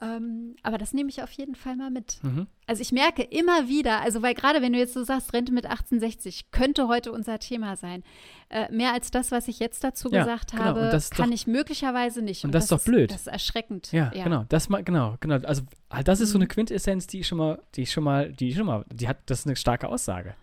[0.00, 2.20] Ähm, aber das nehme ich auf jeden Fall mal mit.
[2.22, 2.46] Mhm.
[2.66, 5.64] Also ich merke immer wieder, also weil gerade wenn du jetzt so sagst, Rente mit
[5.64, 8.04] 1860 könnte heute unser Thema sein.
[8.48, 10.62] Äh, mehr als das, was ich jetzt dazu ja, gesagt genau.
[10.62, 12.44] habe, kann doch, ich möglicherweise nicht.
[12.44, 13.10] Und, und das, ist doch blöd.
[13.10, 13.90] Das ist erschreckend.
[13.90, 14.22] Ja, ja.
[14.22, 14.44] genau.
[14.48, 15.36] Das mal, genau, genau.
[15.44, 15.62] Also
[16.04, 16.50] das ist so eine mhm.
[16.50, 19.56] Quintessenz, die schon mal, die schon mal, die schon mal, die hat, das ist eine
[19.56, 20.34] starke Aussage.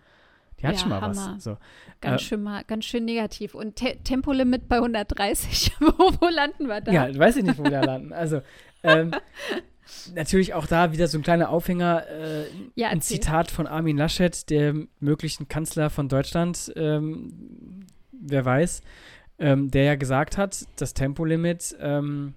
[0.60, 1.34] Die hat ja, schon mal Hammer.
[1.36, 1.44] was.
[1.44, 1.56] So.
[2.00, 3.54] Ganz, äh, schön mal, ganz schön negativ.
[3.54, 6.92] Und Te Tempolimit bei 130, wo, wo, landen wir da?
[6.92, 8.12] Ja, weiß ich nicht, wo wir da landen.
[8.12, 8.40] Also,
[8.82, 9.12] ähm,
[10.14, 12.06] natürlich auch da wieder so ein kleiner Aufhänger.
[12.08, 18.82] Äh, ja, ein Zitat von Armin Laschet, dem möglichen Kanzler von Deutschland, ähm, wer weiß,
[19.38, 22.34] ähm, der ja gesagt hat, das Tempolimit, ähm,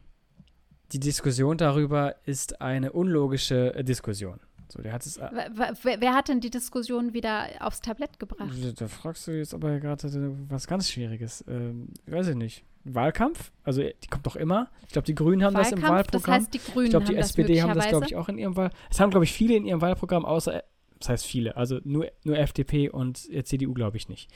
[0.92, 4.40] die Diskussion darüber ist eine unlogische äh, Diskussion.
[4.72, 5.18] So, der hat es.
[5.18, 8.52] Äh, wer, wer, hat denn die Diskussion wieder aufs Tablett gebracht?
[8.78, 10.08] Da, fragst du jetzt aber gerade
[10.48, 11.44] was ganz Schwieriges.
[11.48, 12.64] Ähm, weiß ich nicht.
[12.84, 13.52] Wahlkampf?
[13.64, 14.70] Also die kommt doch immer.
[14.86, 16.34] Ich glaube, die Grünen haben Wahlkampf, das im Wahlprogramm.
[16.34, 18.30] Das heißt, die Grünen ich glaube, die haben SPD das haben das, glaube ich, auch
[18.30, 18.88] in ihrem Wahlprogramm.
[18.92, 20.64] Es haben, glaube ich, viele in ihrem Wahlprogramm, außer,
[21.00, 24.30] das heißt viele, also nur, nur FDP und CDU, glaube ich nicht.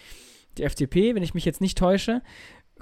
[0.57, 2.21] Die FDP, wenn ich mich jetzt nicht täusche,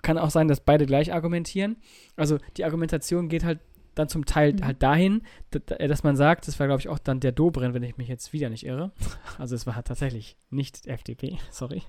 [0.01, 1.77] kann auch sein, dass beide gleich argumentieren.
[2.15, 3.59] Also die Argumentation geht halt
[3.95, 4.65] dann zum Teil mhm.
[4.65, 5.23] halt dahin,
[5.67, 8.33] dass man sagt, das war glaube ich auch dann der Dobrin, wenn ich mich jetzt
[8.33, 8.91] wieder nicht irre.
[9.37, 11.83] Also es war tatsächlich nicht FDP, sorry.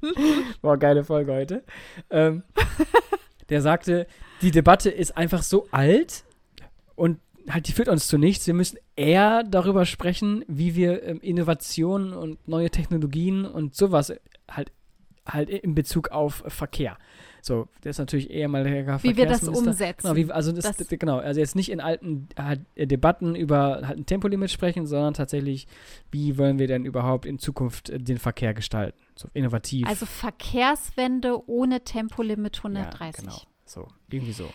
[0.62, 1.64] Boah, geile Folge heute.
[2.10, 2.42] Ähm,
[3.48, 4.06] der sagte,
[4.42, 6.24] die Debatte ist einfach so alt
[6.94, 8.46] und halt, die führt uns zu nichts.
[8.46, 14.12] Wir müssen eher darüber sprechen, wie wir ähm, Innovationen und neue Technologien und sowas
[14.50, 14.72] halt,
[15.32, 16.96] halt in Bezug auf Verkehr
[17.42, 20.02] so, der ist natürlich eher mal der Wie wir das umsetzen.
[20.02, 23.98] Genau, wie, also das, das, genau, also jetzt nicht in alten halt, Debatten über halt
[23.98, 25.66] ein Tempolimit sprechen, sondern tatsächlich,
[26.10, 28.98] wie wollen wir denn überhaupt in Zukunft äh, den Verkehr gestalten?
[29.14, 29.88] So innovativ.
[29.88, 33.00] Also Verkehrswende ohne Tempolimit 130.
[33.00, 34.48] Ja, genau, so, irgendwie so.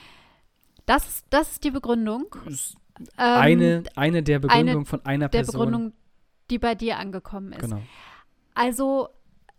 [0.85, 2.35] Das, das ist die Begründung.
[2.45, 2.75] Ist
[3.17, 5.51] eine, ähm, eine der Begründungen eine von einer Person.
[5.51, 5.93] Der Begründung,
[6.51, 7.61] die bei dir angekommen ist.
[7.61, 7.81] Genau.
[8.53, 9.09] Also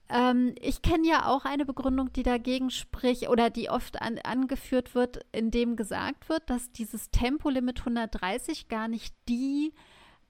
[0.08, 4.94] ähm, ich kenne ja auch eine Begründung, die dagegen spricht oder die oft an, angeführt
[4.94, 9.72] wird, in dem gesagt wird, dass dieses Tempolimit 130 gar nicht die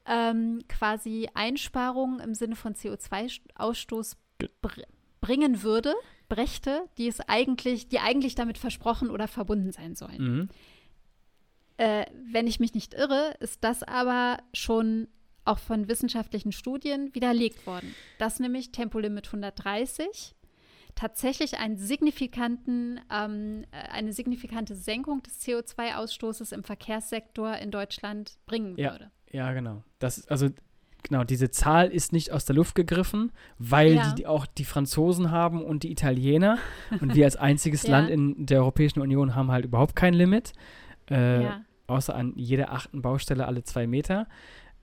[0.06, 4.70] ähm, quasi Einsparungen im Sinne von CO2-Ausstoß br
[5.20, 5.94] bringen würde,
[6.28, 10.18] brächte, die es eigentlich, die eigentlich damit versprochen oder verbunden sein sollen.
[10.18, 10.48] Mhm.
[11.78, 15.08] Äh, wenn ich mich nicht irre, ist das aber schon
[15.46, 20.34] auch von wissenschaftlichen Studien widerlegt worden, dass nämlich Tempolimit 130
[20.94, 28.76] tatsächlich einen signifikanten, ähm, äh, eine signifikante Senkung des CO2-Ausstoßes im Verkehrssektor in Deutschland bringen
[28.78, 28.92] Ja.
[28.92, 29.10] würde.
[29.30, 29.82] Ja, genau.
[29.98, 30.48] Das, also,
[31.02, 34.08] genau, diese Zahl ist nicht aus der Luft gegriffen, weil Ja.
[34.08, 36.58] die, die auch die Franzosen haben und die Italiener.
[37.00, 37.90] und wir als einziges Ja.
[37.98, 40.52] Land in der Europäischen Union haben halt überhaupt kein Limit.
[41.10, 41.60] Äh, ja.
[41.88, 44.26] Außer an jeder achten Baustelle alle zwei Meter.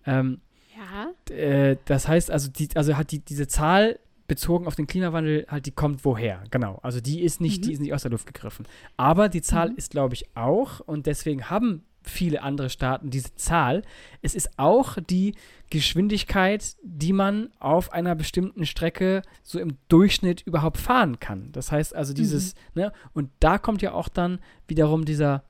[0.05, 0.41] Ähm,
[0.77, 1.35] Ja.
[1.35, 5.65] äh, das heißt also, die, also hat die, diese Zahl bezogen auf den Klimawandel halt,
[5.65, 6.79] die kommt woher, genau.
[6.81, 7.63] Also die ist nicht, Mhm.
[7.67, 8.65] die ist nicht aus der Luft gegriffen.
[8.97, 9.75] Aber die Zahl Mhm.
[9.75, 13.81] ist, glaube ich, auch, und deswegen haben viele andere Staaten diese Zahl.
[14.21, 15.35] Es ist auch die
[15.69, 21.51] Geschwindigkeit, die man auf einer bestimmten Strecke so im Durchschnitt überhaupt fahren kann.
[21.51, 25.43] Das heißt also dieses, ne, und da kommt ja auch dann wiederum dieser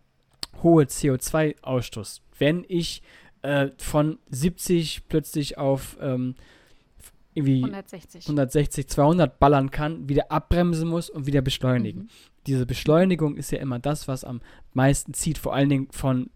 [0.62, 2.22] hohe CO2-Ausstoß.
[2.38, 3.02] Wenn ich
[3.44, 6.36] äh, von 70 plötzlich auf ähm,
[7.36, 8.26] irgendwie 160.
[8.26, 12.04] 160, 200 ballern kann, wieder abbremsen muss und wieder beschleunigen.
[12.04, 12.10] Mhm.
[12.48, 14.42] Diese Beschleunigung ist ja immer das, was am
[14.74, 16.30] meisten zieht, vor allen Dingen von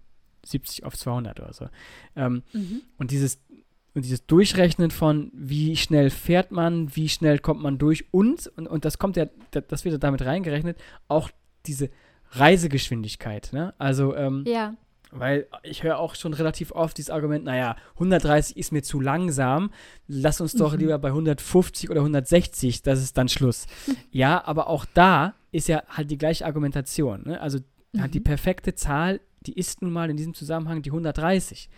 [0.45, 1.67] 70 auf 200 oder so.
[2.15, 2.81] Ähm, Mhm.
[2.97, 3.39] und dieses
[3.93, 8.67] und dieses Durchrechnen von wie schnell fährt man, wie schnell kommt man durch und, und,
[8.67, 11.31] und das kommt ja, da- das wird ja damit reingerechnet, auch
[11.65, 11.89] diese
[12.31, 13.49] Reisegeschwindigkeit.
[13.53, 13.73] Ne?
[13.77, 14.75] Also, ähm, Ja.
[15.11, 19.71] Weil ich höre auch schon relativ oft dieses Argument, naja, 130 ist mir zu langsam,
[20.07, 20.79] lass uns doch Mhm.
[20.79, 23.65] lieber bei 150 oder 160, das ist dann Schluss.
[24.11, 27.23] ja, aber auch da ist ja halt die gleiche Argumentation.
[27.25, 27.39] Ne?
[27.41, 27.59] Also
[27.97, 28.23] halt die Mhm.
[28.25, 31.69] perfekte Zahl, die ist nun mal in diesem Zusammenhang die 130.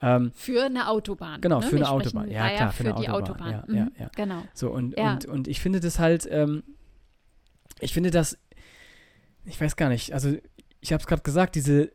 [0.00, 1.40] Ähm, Für eine Autobahn.
[1.40, 1.66] Genau, ne?
[1.66, 2.30] für eine Autobahn.
[2.30, 3.54] Ja, klar, für für, eine die Autobahn.
[3.54, 3.74] Autobahn.
[3.74, 3.90] Ja, ja, Mhm.
[3.98, 4.10] ja.
[4.14, 4.42] Genau.
[4.54, 5.12] So, und, Ja.
[5.12, 6.62] und, und ich finde das halt, ähm,
[7.80, 8.38] ich finde das,
[9.44, 10.36] ich weiß gar nicht, also
[10.80, 11.90] ich habe es gerade gesagt, diese,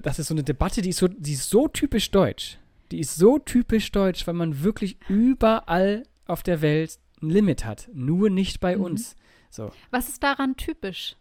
[0.00, 2.58] das ist so eine Debatte, die ist so, die ist so typisch deutsch.
[2.90, 7.88] Die ist so typisch deutsch, weil man wirklich überall auf der Welt ein Limit hat.
[7.92, 8.82] Nur nicht bei Mhm.
[8.84, 9.16] uns.
[9.50, 9.70] So.
[9.90, 11.16] Was ist daran typisch?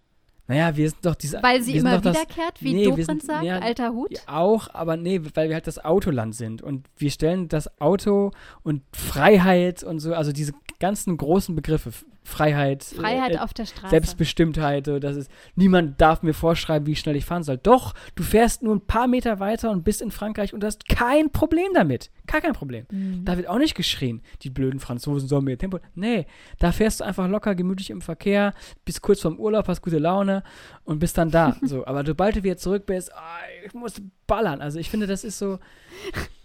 [0.48, 1.42] Naja, wir sind doch diese.
[1.42, 4.12] Weil sie immer doch das, wiederkehrt, wie nee, Dobrindt sind- sagt, ja, alter Hut?
[4.28, 8.32] Auch, aber nee, weil wir halt das Autoland sind und wir stellen das Auto
[8.62, 11.92] und Freiheit und so, also diese ganzen großen Begriffe,
[12.24, 13.90] Freiheit, Freiheit äh, auf der Straße.
[13.90, 17.58] Selbstbestimmtheit, so, das ist, niemand darf mir vorschreiben, wie schnell ich fahren soll.
[17.58, 21.32] Doch, du fährst nur ein paar Meter weiter und bist in Frankreich und hast kein
[21.32, 22.12] Problem damit.
[22.28, 22.86] Gar kein Problem.
[22.92, 23.26] Mhm.
[23.26, 25.80] Da wird auch nicht geschrien, die blöden Franzosen sollen mir Tempo.
[25.96, 26.26] Nee,
[26.60, 28.54] da fährst du einfach locker, gemütlich im Verkehr,
[28.86, 30.44] bist kurz vorm Urlaub, hast gute Laune
[30.86, 31.58] und bist dann da.
[31.62, 34.62] so, aber sobald du wieder zurück bist, ah, ich muss ballern.
[34.62, 35.60] Also ich finde, das ist so.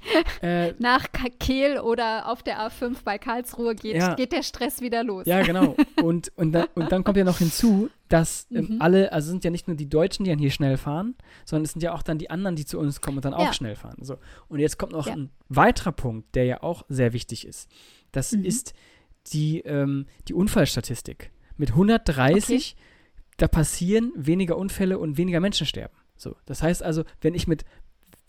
[0.42, 1.06] Äh, Nach
[1.40, 4.14] Kehl oder auf der A5 bei Karlsruhe geht, Ja.
[4.14, 5.26] geht der Stress wieder los.
[5.26, 5.74] ja, genau.
[6.02, 8.76] Und, und, dann, und dann kommt ja noch hinzu, dass ähm, Mhm.
[8.80, 11.64] alle, also es sind ja nicht nur die Deutschen, die dann hier schnell fahren, sondern
[11.64, 13.52] es sind ja auch dann die anderen, die zu uns kommen und dann auch Ja.
[13.52, 13.96] schnell fahren.
[14.00, 14.16] So.
[14.48, 15.14] Und jetzt kommt noch Ja.
[15.14, 17.68] ein weiterer Punkt, der ja auch sehr wichtig ist.
[18.12, 18.44] Das Mhm.
[18.44, 18.74] ist
[19.32, 21.30] die, ähm, die Unfallstatistik.
[21.56, 22.76] Mit 130,
[23.36, 25.94] da passieren weniger Unfälle und weniger Menschen sterben.
[26.16, 26.36] So.
[26.46, 27.64] Das heißt also, wenn ich mit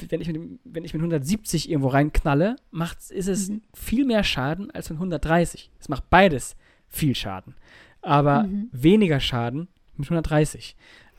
[0.07, 3.61] wenn ich, mit, wenn ich mit 170 irgendwo reinknalle, macht's, ist es Mhm.
[3.73, 5.71] viel mehr Schaden als mit 130.
[5.79, 6.55] Es macht beides
[6.87, 7.55] viel Schaden.
[8.01, 8.69] Aber Mhm.
[8.71, 10.75] weniger Schaden mit 130.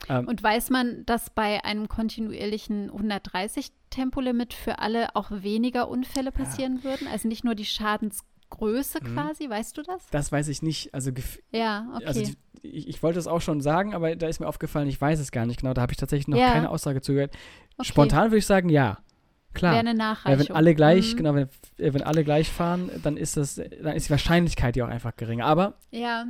[0.09, 6.83] Ähm, Und weiß man, dass bei einem kontinuierlichen 130-Tempolimit für alle auch weniger Unfälle passieren
[6.83, 7.07] würden?
[7.07, 9.13] Also nicht nur die Schadensgröße Mhm.
[9.15, 10.07] quasi, weißt du das?
[10.11, 10.93] das weiß ich nicht.
[10.93, 11.11] Also,
[11.51, 12.05] Ja, okay.
[12.05, 12.21] also
[12.63, 15.31] ich, ich wollte es auch schon sagen, aber da ist mir aufgefallen, ich weiß es
[15.31, 15.73] gar nicht genau.
[15.73, 16.51] Da habe ich tatsächlich noch Ja.
[16.51, 17.33] keine Aussage zugehört.
[17.81, 17.89] Okay.
[17.89, 18.97] Spontan würde ich sagen, ja.
[19.53, 19.73] Klar.
[19.73, 20.47] Wäre eine Nachreichung.
[20.47, 21.17] wenn alle gleich, Mhm.
[21.17, 24.85] genau, wenn, äh, wenn alle gleich fahren, dann ist das, dann ist die Wahrscheinlichkeit ja
[24.85, 25.45] auch einfach geringer.
[25.45, 26.25] Aber Ja,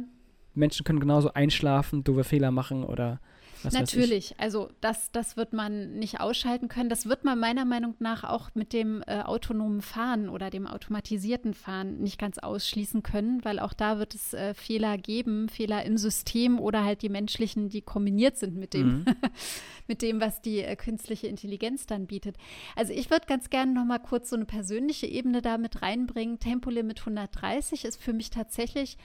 [0.56, 3.20] Menschen können genauso einschlafen, doofe Fehler machen oder
[3.66, 3.74] was.
[3.74, 6.90] Natürlich, also das, das wird man nicht ausschalten können.
[6.90, 11.54] Das wird man meiner Meinung nach auch mit dem äh, autonomen Fahren oder dem automatisierten
[11.54, 15.98] Fahren nicht ganz ausschließen können, weil auch da wird es äh, Fehler geben, Fehler im
[15.98, 19.06] System oder halt die menschlichen, die kombiniert sind mit dem, Mhm.
[19.88, 22.38] mit dem, was die äh, künstliche Intelligenz dann bietet.
[22.76, 26.40] Also ich würde ganz gerne noch mal kurz so eine persönliche Ebene da mit reinbringen.
[26.40, 28.98] Tempolimit 130 ist für mich tatsächlich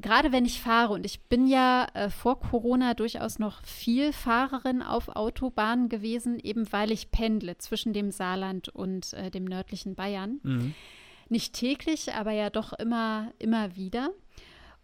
[0.00, 4.82] gerade wenn ich fahre, und ich bin ja äh, vor Corona durchaus noch viel Fahrerin
[4.82, 10.40] auf Autobahnen gewesen, eben weil ich pendle zwischen dem Saarland und äh, dem nördlichen Bayern.
[10.42, 10.74] Mhm.
[11.28, 14.10] Nicht täglich, aber ja doch immer, immer wieder.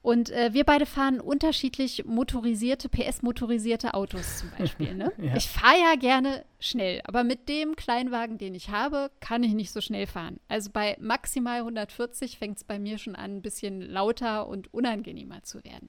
[0.04, 4.94] Und äh, wir beide fahren unterschiedlich motorisierte, PS-motorisierte Autos zum Beispiel.
[4.94, 5.10] Ne?
[5.24, 5.34] Ja.
[5.34, 9.72] Ich fahre ja gerne schnell, aber mit dem Kleinwagen, den ich habe, kann ich nicht
[9.72, 10.38] so schnell fahren.
[10.46, 15.42] Also bei maximal 140 fängt es bei mir schon an, ein bisschen lauter und unangenehmer
[15.42, 15.88] zu werden.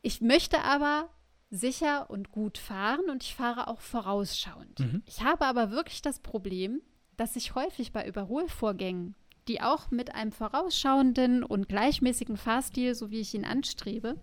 [0.00, 1.08] Ich möchte aber
[1.50, 4.80] sicher und gut fahren und ich fahre auch vorausschauend.
[4.80, 5.02] Mhm.
[5.06, 6.82] Ich habe aber wirklich das Problem,
[7.16, 9.14] dass ich häufig bei Überholvorgängen,
[9.48, 14.16] die auch mit einem vorausschauenden und gleichmäßigen Fahrstil, so wie ich ihn anstrebe,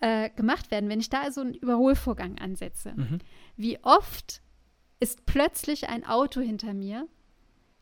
[0.00, 3.18] äh, gemacht werden, wenn ich da also einen Überholvorgang ansetze, Mhm.
[3.56, 4.42] wie oft
[4.98, 7.06] ist plötzlich ein Auto hinter mir,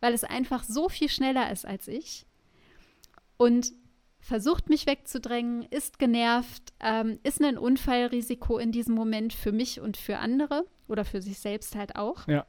[0.01, 2.27] weil es einfach so viel schneller ist als ich
[3.37, 3.73] und
[4.21, 9.97] versucht mich wegzudrängen, ist genervt, ähm, ist ein Unfallrisiko in diesem Moment für mich und
[9.97, 12.27] für andere oder für sich selbst halt auch.
[12.29, 12.47] Ja.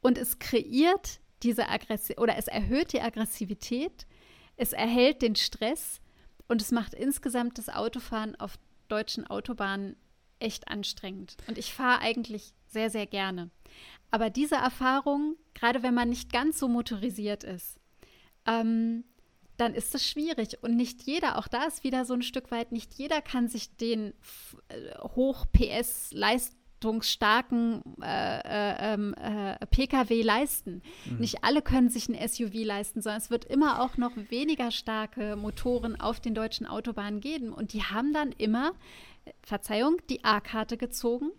[0.00, 4.06] Und es kreiert diese Aggression oder es erhöht die Aggressivität,
[4.56, 6.00] es erhält den Stress
[6.48, 9.96] und es macht insgesamt das Autofahren auf deutschen Autobahnen
[10.40, 11.36] echt anstrengend.
[11.46, 13.50] Und ich fahre eigentlich sehr, sehr gerne.
[14.10, 17.78] Aber diese Erfahrung, gerade wenn man nicht ganz so motorisiert ist,
[18.46, 19.04] ähm,
[19.56, 20.62] dann ist es schwierig.
[20.62, 23.74] Und nicht jeder, auch da ist wieder so ein Stück weit, nicht jeder kann sich
[23.76, 24.12] den
[24.68, 26.12] äh, hoch-PS
[26.76, 30.82] leistungsstarken äh, äh, ähm, äh, Pkw leisten.
[31.18, 35.36] Nicht alle können sich ein SUV leisten, sondern es wird immer auch noch weniger starke
[35.36, 37.52] Motoren auf den deutschen Autobahnen geben.
[37.52, 38.72] Und die haben dann immer,
[39.42, 41.30] Verzeihung, die A-Karte gezogen,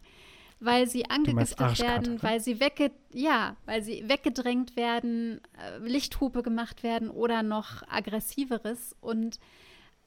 [0.59, 2.23] weil sie angegiftet werden, ne?
[2.23, 8.95] weil sie wegge ja, weil sie weggedrängt werden, äh, Lichthupe gemacht werden oder noch aggressiveres
[8.99, 9.39] und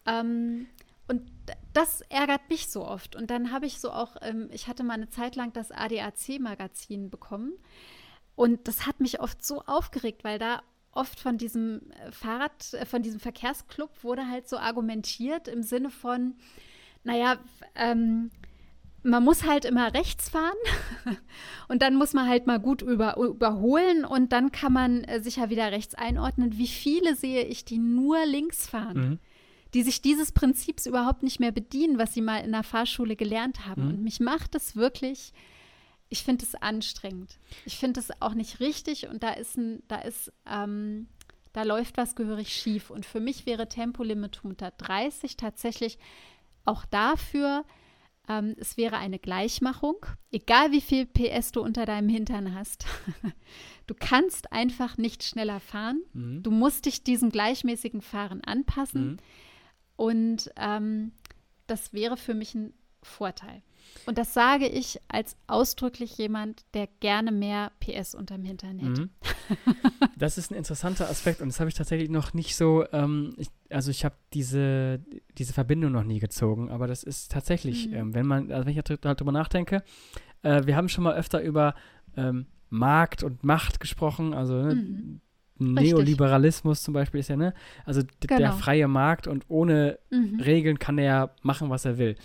[0.06, 0.66] ähm,
[1.10, 1.28] und
[1.72, 3.16] das ärgert mich so oft.
[3.16, 7.10] Und dann habe ich so auch, ähm, ich hatte mal eine Zeit lang das ADAC-Magazin
[7.10, 7.54] bekommen.
[8.36, 12.86] Und das hat mich oft so aufgeregt, weil da oft von diesem äh, Fahrrad, äh,
[12.86, 16.34] von diesem Verkehrsclub wurde halt so argumentiert im Sinne von,
[17.02, 17.38] naja,
[17.74, 18.30] ähm,
[19.02, 20.58] man muss halt immer rechts fahren
[21.68, 25.36] und dann muss man halt mal gut über, überholen und dann kann man äh, sich
[25.36, 26.56] ja wieder rechts einordnen.
[26.56, 28.96] Wie viele sehe ich, die nur links fahren?
[28.96, 29.18] Mhm.
[29.74, 33.66] Die sich dieses Prinzips überhaupt nicht mehr bedienen, was sie mal in der Fahrschule gelernt
[33.66, 33.84] haben.
[33.84, 33.88] Mhm.
[33.90, 35.32] Und mich macht es wirklich,
[36.08, 37.38] ich finde es anstrengend.
[37.64, 41.08] Ich finde es auch nicht richtig und da ist ein, da ist, ähm,
[41.52, 42.90] da läuft was gehörig schief.
[42.90, 45.98] Und für mich wäre Tempolimit 130 tatsächlich
[46.64, 47.64] auch dafür,
[48.28, 49.96] ähm, es wäre eine Gleichmachung,
[50.30, 52.86] egal wie viel PS du unter deinem Hintern hast.
[53.86, 56.02] du kannst einfach nicht schneller fahren.
[56.12, 56.42] Mhm.
[56.42, 59.12] Du musst dich diesem gleichmäßigen Fahren anpassen.
[59.12, 59.16] Mhm.
[60.00, 61.12] Und ähm,
[61.66, 63.60] das wäre für mich ein Vorteil.
[64.06, 69.02] Und das sage ich als ausdrücklich jemand, der gerne mehr PS unterm Hintern hätte.
[69.02, 69.10] Mhm.
[70.16, 73.48] Das ist ein interessanter Aspekt und das habe ich tatsächlich noch nicht so, ähm, ich,
[73.70, 75.00] also ich habe diese,
[75.38, 77.94] diese Verbindung noch nie gezogen, aber das ist tatsächlich, Mhm.
[77.94, 79.82] ähm, wenn man, also wenn ich halt drüber nachdenke,
[80.42, 81.74] äh, wir haben schon mal öfter über
[82.16, 85.20] ähm, Markt und Macht gesprochen, also ne, Mhm.
[85.60, 88.52] Neoliberalismus zum Beispiel ist ja, ne, also d- der Genau.
[88.52, 90.40] freie Markt und ohne Mhm.
[90.40, 92.16] Regeln kann er ja machen, was er will.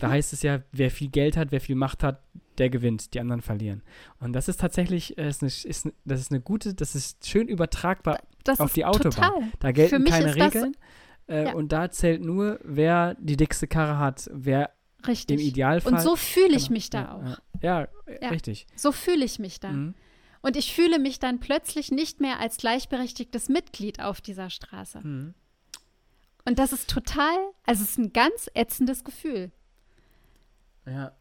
[0.00, 2.20] Da heißt es ja, wer viel Geld hat, wer viel Macht hat,
[2.58, 3.82] der gewinnt, die anderen verlieren.
[4.18, 7.48] Und das ist tatsächlich, äh, ist eine, ist, das ist eine gute, das ist schön
[7.48, 9.10] übertragbar Das auf die Autobahn.
[9.12, 9.42] total.
[9.60, 10.76] Da gelten keine Regeln.
[11.26, 11.52] Äh, Ja.
[11.54, 14.70] Und da zählt nur, wer die dickste Karre hat, wer
[15.02, 15.40] im Richtig.
[15.40, 15.94] Idealfall.
[15.94, 16.72] Und so fühle ich Genau.
[16.74, 17.22] mich da auch.
[17.62, 17.88] Ja, ja,
[18.20, 18.28] Ja.
[18.30, 18.66] richtig.
[18.76, 19.70] So fühle ich mich da.
[19.70, 19.94] Mhm.
[20.42, 25.00] Und ich fühle mich dann plötzlich nicht mehr als gleichberechtigtes Mitglied auf dieser Straße.
[25.00, 25.34] Mhm.
[26.46, 29.50] Und das ist total, also es ist ein ganz ätzendes Gefühl.
[30.86, 31.12] Ja.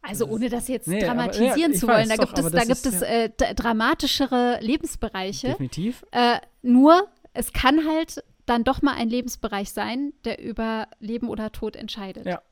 [0.00, 2.08] Also Das ohne das jetzt Nee, aber- dramatisieren ja, ich zu wollen.
[2.08, 5.48] Da doch, gibt es, aber da gibt ist es äh, dramatischere Lebensbereiche.
[5.48, 6.04] Definitiv.
[6.12, 11.52] Äh, nur, es kann halt dann doch mal ein Lebensbereich sein, der über Leben oder
[11.52, 12.26] Tod entscheidet.
[12.26, 12.42] Ja.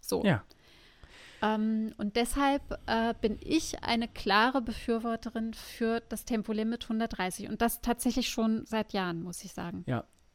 [0.00, 0.22] So.
[0.24, 0.44] Ja.
[1.42, 7.48] Ähm, und deshalb äh, bin ich eine klare Befürworterin für das Tempolimit 130.
[7.48, 9.84] Und das tatsächlich schon seit Jahren, muss ich sagen.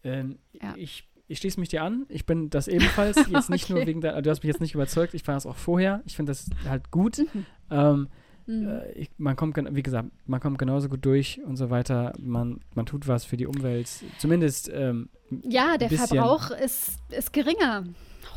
[0.04, 0.74] Ähm, Ja.
[0.78, 2.06] Ich, ich schließe mich dir an.
[2.10, 3.16] Ich bin das ebenfalls.
[3.30, 3.88] Jetzt nicht nur Okay.
[3.88, 5.14] wegen der, du hast mich jetzt nicht überzeugt.
[5.14, 6.02] Ich fand das auch vorher.
[6.06, 7.18] Ich finde das halt gut.
[7.20, 7.46] Mhm.
[7.72, 8.08] Ähm,
[8.50, 8.66] Mhm.
[8.66, 12.14] äh, ich, man kommt, wie gesagt, man kommt genauso gut durch und so weiter.
[12.18, 13.90] Man, man tut was für die Umwelt.
[14.20, 15.10] Zumindest, ähm,
[15.44, 17.84] ja, der bisschen- Verbrauch ist, ist geringer.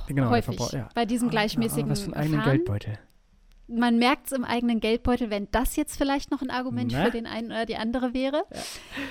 [0.07, 0.88] Genau, häufig ja.
[0.94, 2.42] bei diesem Ah, gleichmäßigen ah, Was für eigenen.
[2.42, 2.98] Geldbeutel.
[3.68, 7.05] Man merkt es im eigenen Geldbeutel, wenn das jetzt vielleicht noch ein Argument Na?
[7.05, 8.44] für den einen oder die andere wäre.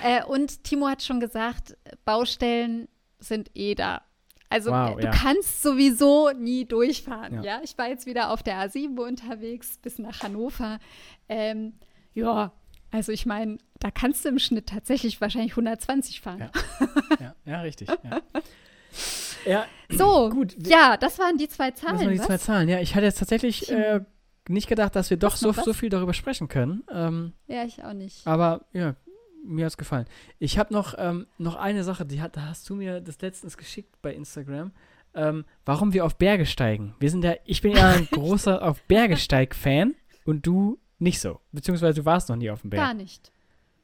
[0.04, 2.90] Äh, und Timo hat schon gesagt, Baustellen
[3.20, 4.02] sind eh da.
[4.50, 5.12] Also Wow, äh, du ja.
[5.12, 7.36] kannst sowieso nie durchfahren.
[7.36, 7.44] Ja.
[7.44, 7.62] Ja.
[7.64, 10.80] ich war jetzt wieder auf der A7 unterwegs bis nach Hannover.
[11.30, 11.74] Ähm,
[12.14, 12.52] ja,
[12.92, 16.40] also ich meine, da kannst du im Schnitt tatsächlich wahrscheinlich 120 fahren.
[16.40, 16.52] Ja.
[17.20, 17.90] ja, ja, richtig.
[19.46, 19.66] Ja.
[19.90, 22.00] So, Gut, ja, das waren die zwei das Zahlen.
[22.00, 22.26] waren die was?
[22.28, 22.70] zwei Zahlen.
[22.70, 23.80] Ja, ich hatte jetzt tatsächlich Timo.
[23.80, 24.02] äh,
[24.48, 26.84] nicht gedacht, dass wir doch so, so viel darüber sprechen können.
[26.92, 28.26] Ähm, Ja, ich auch nicht.
[28.28, 28.96] Aber ja,
[29.44, 30.06] mir hat es gefallen.
[30.38, 33.58] Ich habe noch, ähm, noch eine Sache, die hat, da hast du mir das letztens
[33.58, 34.72] geschickt bei Instagram.
[35.16, 36.96] Ähm, warum wir auf Berge steigen.
[37.00, 41.20] Wir sind ja, ich bin ja ein großer auf Berge steig Fan und du nicht
[41.20, 41.40] so.
[41.52, 42.84] Beziehungsweise du warst noch nie auf dem Berg.
[42.86, 43.32] Gar nicht.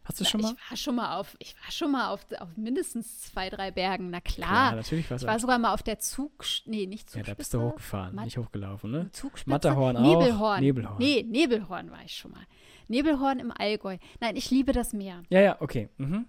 [0.06, 0.54] Hast du Na, schon mal?
[0.54, 4.10] Ich war schon mal auf, ich war schon mal auf, auf mindestens zwei, drei Bergen.
[4.12, 4.50] Na klar.
[4.50, 6.32] Klar, natürlich warst ich war sogar mal auf der Zug,
[6.66, 7.24] nee, nicht Ja, Zugspitze.
[7.32, 9.10] da bist du hochgefahren, Mat- nicht hochgelaufen, ne?
[9.12, 9.50] Zugspitze?
[9.50, 10.02] Matterhorn auch.
[10.02, 10.62] Nebelhorn.
[10.62, 10.98] Nebelhorn.
[11.00, 12.44] Nee, Nebelhorn war ich schon mal.
[12.88, 13.98] Nebelhorn im Allgäu.
[14.20, 15.24] Nein, ich liebe das Meer.
[15.30, 15.90] Ja, ja, okay.
[15.98, 16.26] Mhm.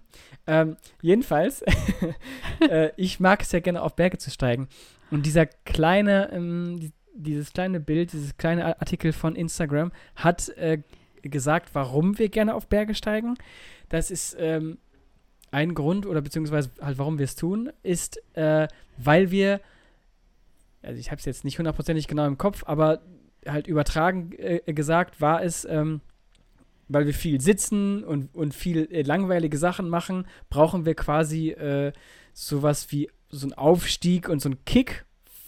[0.47, 1.61] Ähm, jedenfalls,
[2.69, 4.67] äh, ich mag es ja gerne auf Berge zu steigen.
[5.11, 10.81] Und dieser kleine, ähm, die, dieses kleine Bild, dieses kleine Artikel von Instagram hat äh,
[11.21, 13.35] gesagt, warum wir gerne auf Berge steigen.
[13.89, 14.77] Das ist ähm,
[15.51, 19.61] ein Grund, oder beziehungsweise halt, warum wir es tun, ist, äh, weil wir,
[20.81, 23.01] also ich habe es jetzt nicht hundertprozentig genau im Kopf, aber
[23.45, 26.01] halt übertragen äh, gesagt war es, ähm,
[26.89, 31.93] weil wir viel sitzen und, und viel äh, langweilige Sachen machen, brauchen wir quasi äh,
[32.33, 35.05] sowas wie so einen Aufstieg und so einen Kick,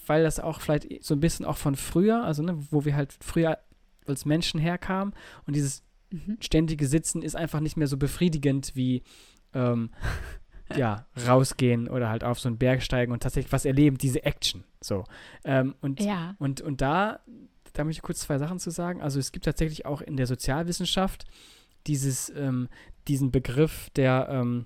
[0.07, 3.15] weil das auch vielleicht so ein bisschen auch von früher, also ne, wo wir halt
[3.21, 3.59] früher
[4.09, 5.13] als Menschen herkamen
[5.45, 6.37] und dieses Mhm.
[6.41, 9.03] ständige Sitzen ist einfach nicht mehr so befriedigend wie
[9.53, 9.91] ähm,
[10.75, 14.63] ja, rausgehen oder halt auf so einen Berg steigen und tatsächlich was erleben, diese Action.
[14.81, 15.03] So.
[15.43, 16.35] Ähm, und Ja.
[16.39, 17.19] und, und da,
[17.73, 19.01] da möchte ich kurz zwei Sachen zu sagen.
[19.01, 21.25] Also es gibt tatsächlich auch in der Sozialwissenschaft
[21.85, 22.69] dieses, ähm,
[23.07, 24.65] diesen Begriff der, ähm,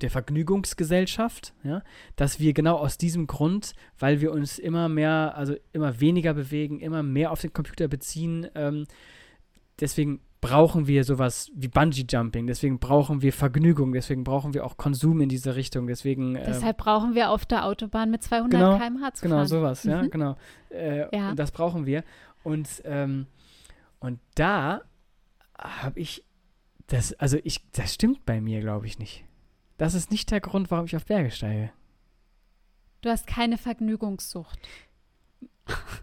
[0.00, 1.82] der Vergnügungsgesellschaft, ja,
[2.16, 6.80] dass wir genau aus diesem Grund, weil wir uns immer mehr, also immer weniger bewegen,
[6.80, 8.86] immer mehr auf den Computer beziehen, ähm,
[9.80, 15.20] deswegen brauchen wir sowas wie Bungee-Jumping, deswegen brauchen wir Vergnügung, deswegen brauchen wir auch Konsum
[15.22, 19.14] in diese Richtung, deswegen ähm, Deshalb brauchen wir auf der Autobahn mit 200 Genau, km/h
[19.14, 19.46] zu Genau, fahren.
[19.46, 20.10] sowas, ja, Mhm.
[20.10, 20.36] genau.
[20.70, 21.30] Äh, Ja.
[21.30, 22.04] Und das brauchen wir.
[22.42, 23.26] Und, ähm,
[24.00, 24.82] und da
[25.58, 26.24] habe ich
[26.88, 29.24] das, also ich, das stimmt bei mir, glaube ich, nicht.
[29.76, 31.72] Das ist nicht der Grund, warum ich auf Berge steige.
[33.00, 34.58] Du hast keine Vergnügungssucht.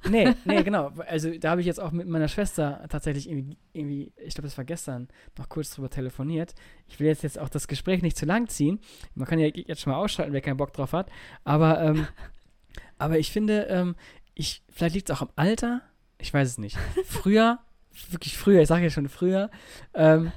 [0.10, 0.92] Nee, nee, genau.
[1.08, 4.58] Also da habe ich jetzt auch mit meiner Schwester tatsächlich irgendwie, irgendwie ich glaube, das
[4.58, 5.08] war gestern,
[5.38, 6.54] noch kurz drüber telefoniert.
[6.88, 8.80] Ich will jetzt, jetzt auch das Gespräch nicht zu lang ziehen.
[9.16, 11.10] Man kann ja jetzt schon mal ausschalten, wer keinen Bock drauf hat.
[11.44, 12.08] Aber, ähm,
[12.98, 13.96] aber ich finde, ähm,
[14.34, 15.82] ich, vielleicht liegt es auch am Alter.
[16.18, 16.78] Ich weiß es nicht.
[17.06, 17.60] Früher,
[18.10, 19.50] wirklich früher, ich sage ja schon früher,
[19.94, 20.32] ähm,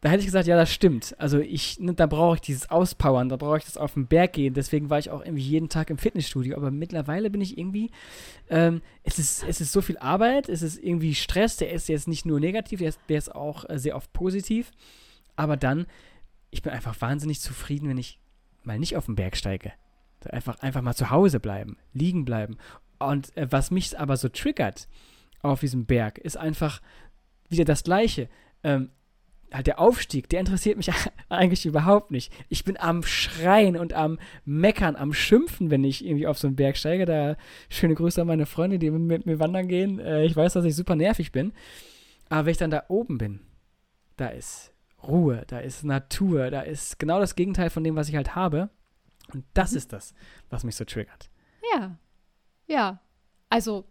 [0.00, 1.16] da hätte ich gesagt, ja, das stimmt.
[1.18, 4.34] Also ich, ne, da brauche ich dieses Auspowern, da brauche ich das auf den Berg
[4.34, 4.54] gehen.
[4.54, 6.56] Deswegen war ich auch irgendwie jeden Tag im Fitnessstudio.
[6.56, 7.90] Aber mittlerweile bin ich irgendwie,
[8.48, 12.06] ähm, es, ist, es ist so viel Arbeit, es ist irgendwie Stress, der ist jetzt
[12.06, 14.70] nicht nur negativ, der ist, der ist auch äh, sehr oft positiv.
[15.34, 15.86] Aber dann,
[16.50, 18.20] ich bin einfach wahnsinnig zufrieden, wenn ich
[18.62, 19.72] mal nicht auf den Berg steige.
[20.30, 22.56] Einfach, einfach mal zu Hause bleiben, liegen bleiben.
[23.00, 24.86] Und äh, was mich aber so triggert
[25.42, 26.80] auf diesem Berg, ist einfach
[27.48, 28.28] wieder das Gleiche.
[28.62, 28.90] Ähm,
[29.52, 30.90] halt der Aufstieg, der interessiert mich
[31.28, 32.32] eigentlich überhaupt nicht.
[32.48, 36.56] Ich bin am Schreien und am Meckern, am Schimpfen, wenn ich irgendwie auf so einen
[36.56, 37.06] Berg steige.
[37.06, 37.36] Da
[37.68, 39.98] schöne Grüße an meine Freunde, die mit mir wandern gehen.
[39.98, 41.52] Äh, ich weiß, dass ich super nervig bin.
[42.28, 43.40] Aber wenn ich dann da oben bin,
[44.16, 44.72] da ist
[45.02, 48.68] Ruhe, da ist Natur, da ist genau das Gegenteil von dem, was ich halt habe.
[49.32, 50.14] Und das ist das,
[50.50, 51.30] was mich so triggert.
[51.74, 51.98] Ja.
[52.66, 53.00] Ja.
[53.50, 53.86] Also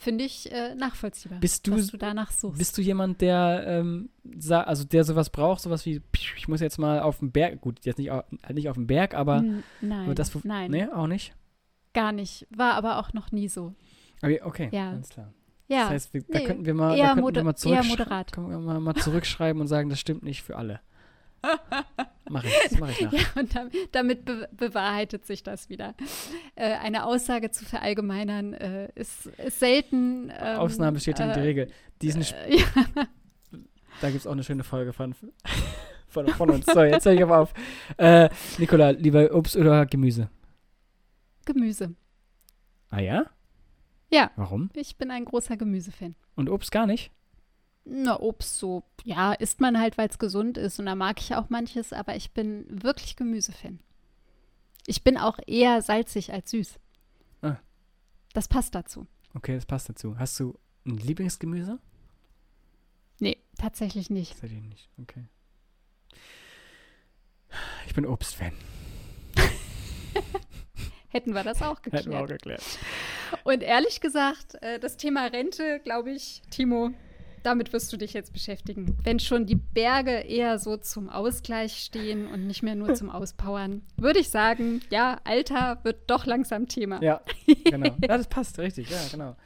[0.00, 2.58] finde ich äh, nachvollziehbar, Bist du- dass du danach suchst.
[2.58, 4.10] Bist du jemand, der, ähm,
[4.48, 6.00] also der sowas braucht, sowas wie,
[6.36, 8.86] ich muss jetzt mal auf den Berg, gut, jetzt nicht, au- halt nicht auf den
[8.86, 9.42] Berg, aber,
[9.80, 11.34] nein, aber das, nein, nee, auch nicht?
[11.92, 12.46] gar nicht.
[12.50, 13.74] War aber auch noch nie so.
[14.22, 14.90] Aber, okay, Ja.
[14.90, 15.32] alles klar.
[15.68, 17.96] Ja, Das heißt, wir, da nee, könnten wir mal, da könnten wir mal, zurücksch
[18.32, 20.80] können wir mal, mal zurückschreiben und sagen, das stimmt nicht für alle.
[22.28, 23.12] Mach ich, das mache ich nach.
[23.12, 25.94] Ja, und dam- damit be bewahrheitet sich das wieder.
[26.54, 30.30] Äh, eine Aussage zu verallgemeinern äh, ist, ist selten.
[30.38, 31.70] Ähm, Ausnahmen bestätigen die äh, Regel.
[32.02, 32.64] Diesen, Äh, ja.
[34.00, 35.14] da gibt es auch eine schöne Folge von,
[36.08, 36.66] von, von uns.
[36.66, 37.52] So, jetzt höre ich aber auf.
[37.96, 38.28] Äh,
[38.58, 40.28] Nicola, lieber Obst oder Gemüse?
[41.46, 41.94] Gemüse.
[42.90, 43.24] Ah ja?
[44.12, 44.30] Ja.
[44.36, 44.70] Warum?
[44.74, 46.14] Ich bin ein großer Gemüsefan.
[46.36, 47.10] Und Obst gar nicht?
[47.84, 51.34] Na, Obst so, ja, isst man halt, weil es gesund ist und da mag ich
[51.34, 53.80] auch manches, aber ich bin wirklich Gemüsefan.
[54.86, 56.78] Ich bin auch eher salzig als süß.
[57.42, 57.56] Ah.
[58.32, 59.06] Das passt dazu.
[59.34, 60.18] Okay, das passt dazu.
[60.18, 61.78] Hast du ein Lieblingsgemüse?
[63.18, 64.32] Nee, tatsächlich nicht.
[64.32, 64.88] Tatsächlich nicht.
[65.00, 65.24] Okay.
[67.86, 68.52] Ich bin Obstfan.
[71.08, 72.60] Hätten wir das auch Hätten wir auch geklärt.
[72.62, 72.78] geklärt.
[73.44, 76.90] Und ehrlich gesagt, äh, das Thema Rente, glaube ich, Timo,
[77.42, 78.96] damit wirst du dich jetzt beschäftigen.
[79.02, 83.82] Wenn schon die Berge eher so zum Ausgleich stehen und nicht mehr nur zum Auspowern,
[83.96, 87.02] würde ich sagen, ja, Alter wird doch langsam Thema.
[87.02, 87.20] Ja,
[87.64, 87.96] genau.
[88.02, 89.36] Ja, das passt, richtig, ja, genau.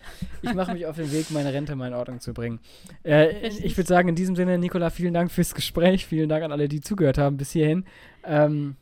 [0.43, 2.61] Ich mache mich auf den Weg, meine Rente mal in Ordnung zu bringen.
[3.05, 6.07] Äh, ich würde sagen, in diesem Sinne, Nicola, vielen Dank fürs Gespräch.
[6.07, 7.85] Vielen Dank an alle, die zugehört haben bis hierhin.
[8.25, 8.77] Ähm,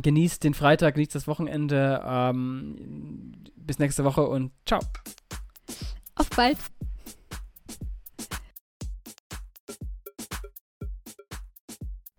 [0.00, 2.02] genießt den Freitag, genießt das Wochenende.
[2.04, 4.80] Ähm, bis nächste Woche und ciao.
[6.14, 6.58] Auf bald.